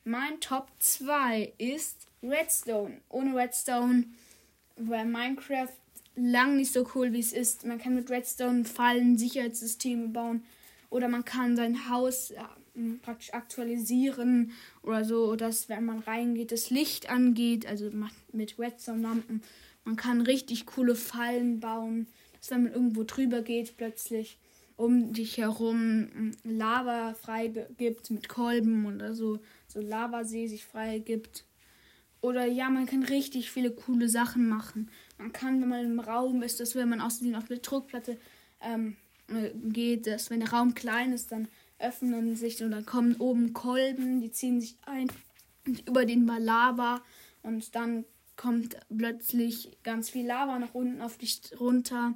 Mein 0.03 0.41
Top 0.41 0.67
2 0.79 1.53
ist 1.57 2.07
Redstone. 2.21 2.99
Ohne 3.07 3.35
Redstone 3.35 4.03
wäre 4.75 5.05
Minecraft 5.05 5.71
lang 6.17 6.57
nicht 6.57 6.73
so 6.73 6.85
cool, 6.93 7.13
wie 7.13 7.19
es 7.21 7.31
ist. 7.31 7.65
Man 7.65 7.79
kann 7.79 7.95
mit 7.95 8.09
Redstone 8.09 8.65
Fallen, 8.65 9.17
Sicherheitssysteme 9.17 10.09
bauen 10.09 10.43
oder 10.89 11.07
man 11.07 11.23
kann 11.23 11.55
sein 11.55 11.89
Haus 11.89 12.33
praktisch 13.01 13.33
aktualisieren 13.33 14.51
oder 14.83 15.03
so, 15.05 15.35
dass 15.35 15.69
wenn 15.69 15.85
man 15.85 15.99
reingeht, 15.99 16.51
das 16.51 16.69
Licht 16.69 17.09
angeht, 17.09 17.65
also 17.65 17.89
mit 18.31 18.59
Redstone-Lampen. 18.59 19.41
Man 19.83 19.95
kann 19.95 20.21
richtig 20.21 20.65
coole 20.65 20.95
Fallen 20.95 21.59
bauen, 21.59 22.07
dass 22.39 22.51
wenn 22.51 22.63
man 22.63 22.73
irgendwo 22.73 23.03
drüber 23.03 23.41
geht, 23.41 23.77
plötzlich 23.77 24.37
um 24.75 25.11
dich 25.11 25.37
herum 25.37 26.31
Lava 26.43 27.15
frei 27.15 27.51
gibt 27.77 28.11
mit 28.11 28.29
Kolben 28.29 28.85
oder 28.85 29.15
so 29.15 29.39
so 29.67 29.81
Lavasee 29.81 30.47
sich 30.47 30.65
freigibt. 30.65 31.45
Oder 32.21 32.45
ja, 32.45 32.69
man 32.69 32.87
kann 32.87 33.03
richtig 33.03 33.51
viele 33.51 33.71
coole 33.71 34.09
Sachen 34.09 34.49
machen. 34.49 34.89
Man 35.17 35.33
kann, 35.33 35.61
wenn 35.61 35.69
man 35.69 35.85
im 35.85 35.99
Raum 35.99 36.41
ist, 36.41 36.59
dass 36.59 36.75
wenn 36.75 36.89
man 36.89 37.01
außerdem 37.01 37.35
auf 37.35 37.47
der 37.47 37.57
Druckplatte 37.57 38.17
ähm, 38.61 38.95
äh, 39.27 39.51
geht, 39.69 40.07
dass 40.07 40.29
wenn 40.29 40.39
der 40.39 40.51
Raum 40.51 40.73
klein 40.73 41.13
ist, 41.13 41.31
dann 41.31 41.47
öffnen 41.79 42.35
sich 42.35 42.63
oder 42.63 42.81
kommen 42.81 43.15
oben 43.17 43.53
Kolben, 43.53 44.21
die 44.21 44.31
ziehen 44.31 44.61
sich 44.61 44.77
ein 44.85 45.07
über 45.85 46.05
den 46.05 46.25
Lava 46.25 47.01
und 47.43 47.75
dann 47.75 48.05
kommt 48.35 48.77
plötzlich 48.95 49.77
ganz 49.83 50.09
viel 50.09 50.25
Lava 50.25 50.59
nach 50.59 50.73
unten 50.73 51.01
auf 51.01 51.17
dich 51.17 51.41
runter. 51.59 52.13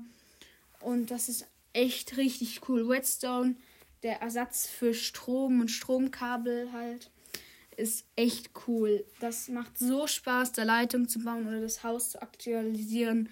Und 0.79 1.11
das 1.11 1.29
ist 1.29 1.47
echt 1.73 2.17
richtig 2.17 2.67
cool. 2.69 2.89
Redstone, 2.89 3.55
der 4.03 4.21
Ersatz 4.21 4.67
für 4.67 4.93
Strom 4.93 5.61
und 5.61 5.69
Stromkabel 5.69 6.71
halt 6.71 7.11
ist 7.77 8.05
echt 8.15 8.51
cool. 8.67 9.03
Das 9.19 9.47
macht 9.47 9.77
so 9.77 10.07
Spaß, 10.07 10.51
da 10.53 10.63
Leitung 10.63 11.07
zu 11.07 11.19
bauen 11.19 11.47
oder 11.47 11.61
das 11.61 11.83
Haus 11.83 12.11
zu 12.11 12.21
aktualisieren 12.21 13.29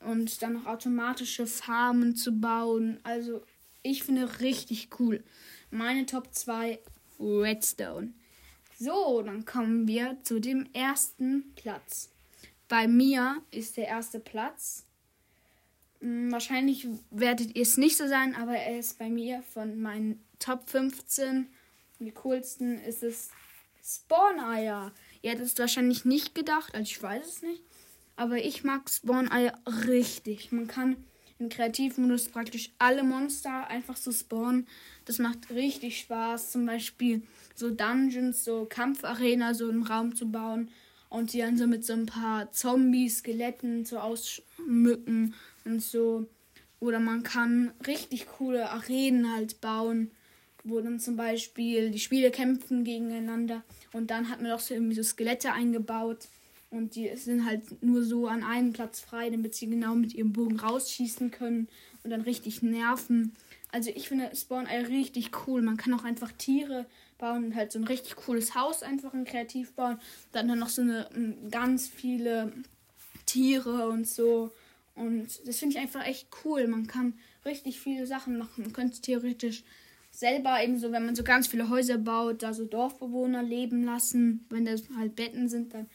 und 0.00 0.42
dann 0.42 0.54
noch 0.54 0.66
automatische 0.66 1.46
Farmen 1.46 2.16
zu 2.16 2.32
bauen. 2.32 3.00
Also, 3.02 3.42
ich 3.82 4.02
finde 4.02 4.40
richtig 4.40 4.88
cool. 4.98 5.22
Meine 5.70 6.06
Top 6.06 6.34
2 6.34 6.78
Redstone. 7.20 8.12
So, 8.78 9.22
dann 9.22 9.44
kommen 9.44 9.88
wir 9.88 10.18
zu 10.22 10.40
dem 10.40 10.68
ersten 10.72 11.52
Platz. 11.56 12.10
Bei 12.68 12.86
mir 12.86 13.42
ist 13.50 13.76
der 13.76 13.88
erste 13.88 14.20
Platz. 14.20 14.84
Hm, 16.00 16.30
wahrscheinlich 16.30 16.86
werdet 17.10 17.56
ihr 17.56 17.62
es 17.62 17.76
nicht 17.76 17.96
so 17.96 18.06
sein, 18.06 18.36
aber 18.36 18.56
er 18.56 18.78
ist 18.78 18.98
bei 18.98 19.08
mir 19.08 19.42
von 19.42 19.80
meinen 19.80 20.22
Top 20.38 20.68
15. 20.68 21.48
Die 21.98 22.12
coolsten 22.12 22.78
ist 22.78 23.02
es 23.02 23.30
Spawn-Eier. 23.82 24.92
Ihr 25.22 25.30
hättet 25.32 25.46
es 25.46 25.58
wahrscheinlich 25.58 26.04
nicht 26.04 26.34
gedacht, 26.34 26.74
also 26.74 26.84
ich 26.84 27.02
weiß 27.02 27.26
es 27.26 27.42
nicht. 27.42 27.62
Aber 28.16 28.36
ich 28.36 28.64
mag 28.64 28.88
Spawn-Eier 28.88 29.58
richtig. 29.86 30.52
Man 30.52 30.68
kann 30.68 30.96
im 31.38 31.48
Kreativmodus 31.48 32.28
praktisch 32.28 32.70
alle 32.78 33.02
Monster 33.02 33.68
einfach 33.68 33.96
so 33.96 34.12
spawnen. 34.12 34.66
Das 35.04 35.18
macht 35.18 35.50
richtig 35.50 36.00
Spaß. 36.00 36.52
Zum 36.52 36.66
Beispiel 36.66 37.22
so 37.54 37.70
Dungeons, 37.70 38.44
so 38.44 38.66
Kampfarena, 38.68 39.54
so 39.54 39.68
einen 39.68 39.84
Raum 39.84 40.14
zu 40.14 40.30
bauen. 40.30 40.68
Und 41.08 41.32
die 41.32 41.38
dann 41.38 41.56
so 41.56 41.66
mit 41.66 41.84
so 41.84 41.94
ein 41.94 42.06
paar 42.06 42.52
Zombies, 42.52 43.18
Skeletten 43.18 43.84
so 43.84 43.98
ausschmücken 43.98 45.34
und 45.64 45.82
so. 45.82 46.26
Oder 46.80 47.00
man 47.00 47.22
kann 47.22 47.72
richtig 47.86 48.26
coole 48.26 48.70
Arenen 48.70 49.32
halt 49.32 49.60
bauen 49.60 50.10
wo 50.64 50.80
dann 50.80 51.00
zum 51.00 51.16
Beispiel 51.16 51.90
die 51.90 51.98
Spiele 51.98 52.30
kämpfen 52.30 52.84
gegeneinander 52.84 53.62
und 53.92 54.10
dann 54.10 54.28
hat 54.28 54.42
man 54.42 54.52
auch 54.52 54.60
so 54.60 54.74
irgendwie 54.74 54.96
so 54.96 55.02
Skelette 55.02 55.52
eingebaut 55.52 56.28
und 56.70 56.94
die 56.96 57.10
sind 57.16 57.46
halt 57.46 57.82
nur 57.82 58.02
so 58.02 58.26
an 58.26 58.42
einem 58.44 58.72
Platz 58.72 59.00
frei, 59.00 59.30
damit 59.30 59.54
sie 59.54 59.68
genau 59.68 59.94
mit 59.94 60.14
ihrem 60.14 60.32
Bogen 60.32 60.60
rausschießen 60.60 61.30
können 61.30 61.68
und 62.04 62.10
dann 62.10 62.20
richtig 62.20 62.62
nerven. 62.62 63.34
Also 63.72 63.90
ich 63.94 64.08
finde 64.08 64.34
Spawn 64.34 64.66
Eye 64.66 64.86
richtig 64.86 65.30
cool. 65.46 65.62
Man 65.62 65.76
kann 65.76 65.94
auch 65.94 66.04
einfach 66.04 66.32
Tiere 66.32 66.86
bauen 67.18 67.46
und 67.46 67.54
halt 67.54 67.72
so 67.72 67.78
ein 67.78 67.84
richtig 67.84 68.16
cooles 68.16 68.54
Haus 68.54 68.82
einfach 68.82 69.14
in 69.14 69.24
kreativ 69.24 69.72
bauen. 69.72 69.98
Dann 70.32 70.48
dann 70.48 70.58
noch 70.58 70.68
so 70.68 70.82
eine 70.82 71.08
ganz 71.50 71.88
viele 71.88 72.52
Tiere 73.26 73.88
und 73.88 74.06
so. 74.06 74.52
Und 74.94 75.26
das 75.46 75.58
finde 75.58 75.76
ich 75.76 75.80
einfach 75.80 76.04
echt 76.06 76.28
cool. 76.44 76.66
Man 76.66 76.86
kann 76.86 77.14
richtig 77.44 77.80
viele 77.80 78.06
Sachen 78.06 78.38
machen. 78.38 78.64
Man 78.64 78.72
könnte 78.72 79.00
theoretisch 79.00 79.64
selber 80.10 80.62
eben 80.62 80.78
so, 80.78 80.90
wenn 80.92 81.06
man 81.06 81.14
so 81.14 81.22
ganz 81.22 81.46
viele 81.46 81.68
Häuser 81.68 81.98
baut, 81.98 82.42
da 82.42 82.52
so 82.52 82.64
Dorfbewohner 82.64 83.42
leben 83.42 83.84
lassen. 83.84 84.46
Wenn 84.50 84.64
das 84.64 84.84
halt 84.96 85.14
Betten 85.14 85.48
sind, 85.48 85.74
dann 85.74 85.88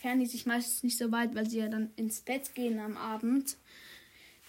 entfernen 0.00 0.20
die 0.20 0.26
sich 0.26 0.46
meistens 0.46 0.82
nicht 0.82 0.96
so 0.96 1.12
weit, 1.12 1.34
weil 1.34 1.46
sie 1.46 1.58
ja 1.58 1.68
dann 1.68 1.90
ins 1.96 2.22
Bett 2.22 2.54
gehen 2.54 2.78
am 2.78 2.96
Abend. 2.96 3.58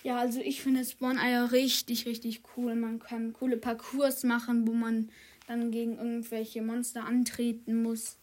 Ja, 0.01 0.17
also 0.17 0.39
ich 0.39 0.61
finde 0.61 0.85
Spawn-Eier 0.85 1.51
richtig, 1.51 2.05
richtig 2.05 2.41
cool. 2.55 2.73
Man 2.73 2.99
kann 2.99 3.33
coole 3.33 3.57
Parcours 3.57 4.23
machen, 4.23 4.65
wo 4.65 4.71
man 4.71 5.09
dann 5.47 5.71
gegen 5.71 5.97
irgendwelche 5.97 6.61
Monster 6.61 7.03
antreten 7.03 7.83
muss. 7.83 8.17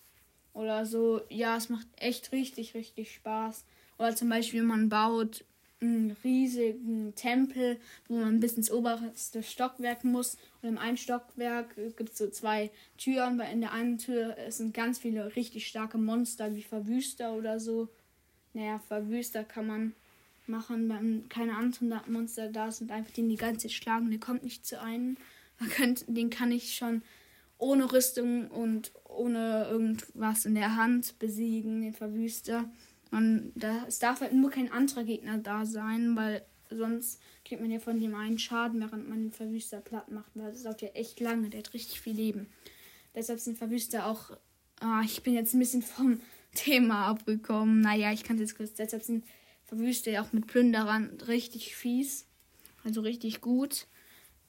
Oder 0.55 0.87
so. 0.87 1.21
Ja, 1.29 1.59
es 1.59 1.69
macht 1.69 1.87
echt 1.97 2.33
richtig, 2.33 2.73
richtig 2.73 3.12
Spaß. 3.12 3.67
Oder 3.99 4.17
zum 4.17 4.31
Beispiel, 4.31 4.62
man 4.62 4.88
baut 4.88 5.45
einen 5.81 6.17
riesigen 6.25 7.14
Tempel, 7.14 7.79
wo 8.09 8.17
man 8.17 8.41
bis 8.41 8.55
ins 8.55 8.71
oberste 8.71 9.43
Stockwerk 9.43 10.05
muss. 10.05 10.37
Und 10.61 10.71
im 10.71 10.79
einen 10.79 10.97
Stockwerk 10.97 11.75
gibt 11.97 12.11
es 12.11 12.19
so 12.19 12.29
zwei 12.29 12.71
Türen, 12.97 13.38
weil 13.38 13.53
in 13.53 13.61
der 13.61 13.73
einen 13.73 13.99
Tür 13.99 14.37
sind 14.49 14.75
ganz 14.75 14.99
viele 14.99 15.37
richtig 15.37 15.69
starke 15.69 15.99
Monster 15.99 16.55
wie 16.55 16.62
Verwüster 16.62 17.33
oder 17.33 17.61
so. 17.61 17.88
Naja, 18.55 18.81
Verwüster 18.88 19.45
kann 19.45 19.67
man 19.67 19.95
machen, 20.47 20.88
wenn 20.88 21.29
keine 21.29 21.57
anderen 21.57 22.01
Monster 22.07 22.49
da 22.49 22.71
sind, 22.73 22.91
einfach 22.91 23.12
den 23.12 23.29
die 23.29 23.37
ganze 23.37 23.69
Zeit 23.69 23.73
schlagen, 23.73 24.11
der 24.11 24.19
kommt 24.19 24.43
nicht 24.43 24.67
zu 24.67 24.81
einem. 24.81 25.17
Man 25.61 25.69
könnte, 25.71 26.05
den 26.09 26.31
kann 26.31 26.51
ich 26.51 26.75
schon 26.75 27.03
ohne 27.59 27.93
Rüstung 27.93 28.49
und 28.49 28.93
ohne 29.05 29.67
irgendwas 29.71 30.47
in 30.47 30.55
der 30.55 30.77
Hand 30.77 31.19
besiegen, 31.19 31.83
den 31.83 31.93
Verwüster. 31.93 32.71
Man, 33.11 33.53
da, 33.55 33.85
es 33.87 33.99
darf 33.99 34.21
halt 34.21 34.33
nur 34.33 34.51
kein 34.51 34.71
anderer 34.71 35.05
Gegner 35.05 35.38
da 35.38 35.64
sein, 35.64 36.16
weil 36.16 36.44
sonst 36.71 37.21
kriegt 37.44 37.61
man 37.61 37.71
ja 37.71 37.79
von 37.79 37.99
dem 37.99 38.14
einen 38.14 38.38
Schaden, 38.38 38.81
während 38.81 39.09
man 39.09 39.21
den 39.21 39.33
Verwüster 39.33 39.81
platt 39.81 40.11
macht. 40.11 40.31
Weil 40.35 40.53
das 40.53 40.62
dauert 40.62 40.83
ja 40.83 40.88
echt 40.88 41.21
lange, 41.21 41.49
der 41.49 41.61
hat 41.61 41.75
richtig 41.75 42.01
viel 42.01 42.14
Leben. 42.14 42.49
Deshalb 43.14 43.40
sind 43.40 43.59
Verwüster 43.59 44.07
auch. 44.07 44.37
Ah, 44.81 45.03
ich 45.05 45.23
bin 45.23 45.35
jetzt 45.35 45.55
ein 45.55 45.59
bisschen 45.59 45.83
vom 45.83 46.21
Thema 46.55 47.07
abgekommen. 47.07 47.81
Naja, 47.81 48.12
ich 48.12 48.25
kann 48.25 48.37
es 48.37 48.42
jetzt 48.42 48.57
kurz. 48.57 48.75
Deshalb 48.75 49.03
sind 49.03 49.25
Verwüster 49.64 50.11
ja 50.11 50.23
auch 50.23 50.33
mit 50.33 50.47
Plünderern 50.47 51.18
richtig 51.27 51.75
fies. 51.75 52.27
Also 52.85 53.01
richtig 53.01 53.40
gut. 53.40 53.87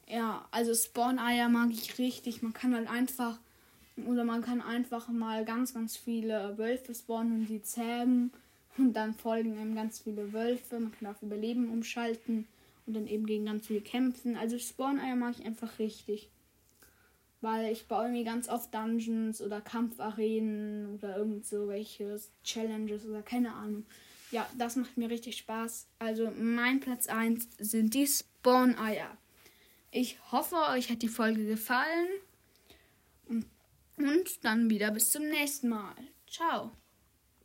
Ja, 0.07 0.47
also 0.51 0.73
Spawn-Eier 0.73 1.49
mag 1.49 1.69
ich 1.71 1.97
richtig. 1.97 2.41
Man 2.41 2.53
kann 2.53 2.75
halt 2.75 2.89
einfach. 2.89 3.39
Oder 4.05 4.23
man 4.23 4.41
kann 4.41 4.61
einfach 4.61 5.09
mal 5.09 5.43
ganz, 5.45 5.73
ganz 5.73 5.97
viele 5.97 6.57
Wölfe 6.57 6.95
spawnen 6.95 7.41
und 7.41 7.49
die 7.49 7.61
zähmen. 7.61 8.31
Und 8.79 8.93
dann 8.93 9.13
folgen 9.13 9.57
einem 9.57 9.75
ganz 9.75 9.99
viele 9.99 10.31
Wölfe. 10.31 10.79
Man 10.79 10.93
kann 10.93 11.09
auf 11.09 11.21
Überleben 11.21 11.69
umschalten 11.69 12.47
und 12.85 12.95
dann 12.95 13.07
eben 13.07 13.25
gegen 13.25 13.45
ganz 13.45 13.67
viele 13.67 13.81
kämpfen. 13.81 14.37
Also 14.37 14.57
Spawn-Eier 14.57 15.17
mag 15.17 15.35
ich 15.37 15.45
einfach 15.45 15.79
richtig. 15.79 16.29
Weil 17.41 17.71
ich 17.71 17.87
baue 17.87 18.09
mir 18.09 18.23
ganz 18.23 18.47
oft 18.47 18.73
Dungeons 18.73 19.41
oder 19.41 19.59
Kampfarenen 19.59 20.95
oder 20.95 21.17
irgend 21.17 21.45
so 21.45 21.67
welche 21.67 22.19
Challenges 22.43 23.05
oder 23.05 23.21
keine 23.21 23.53
Ahnung. 23.53 23.85
Ja, 24.31 24.49
das 24.57 24.77
macht 24.77 24.97
mir 24.97 25.09
richtig 25.09 25.37
Spaß. 25.37 25.87
Also 25.99 26.31
mein 26.37 26.79
Platz 26.79 27.07
1 27.07 27.49
sind 27.59 27.93
die 27.93 28.07
Spawn-Eier. 28.07 29.17
Ich 29.91 30.19
hoffe, 30.31 30.55
euch 30.71 30.89
hat 30.89 31.01
die 31.01 31.07
Folge 31.09 31.45
gefallen. 31.45 32.07
Und 33.27 34.45
dann 34.45 34.69
wieder 34.69 34.91
bis 34.91 35.11
zum 35.11 35.23
nächsten 35.27 35.67
Mal. 35.67 35.95
Ciao. 36.29 36.71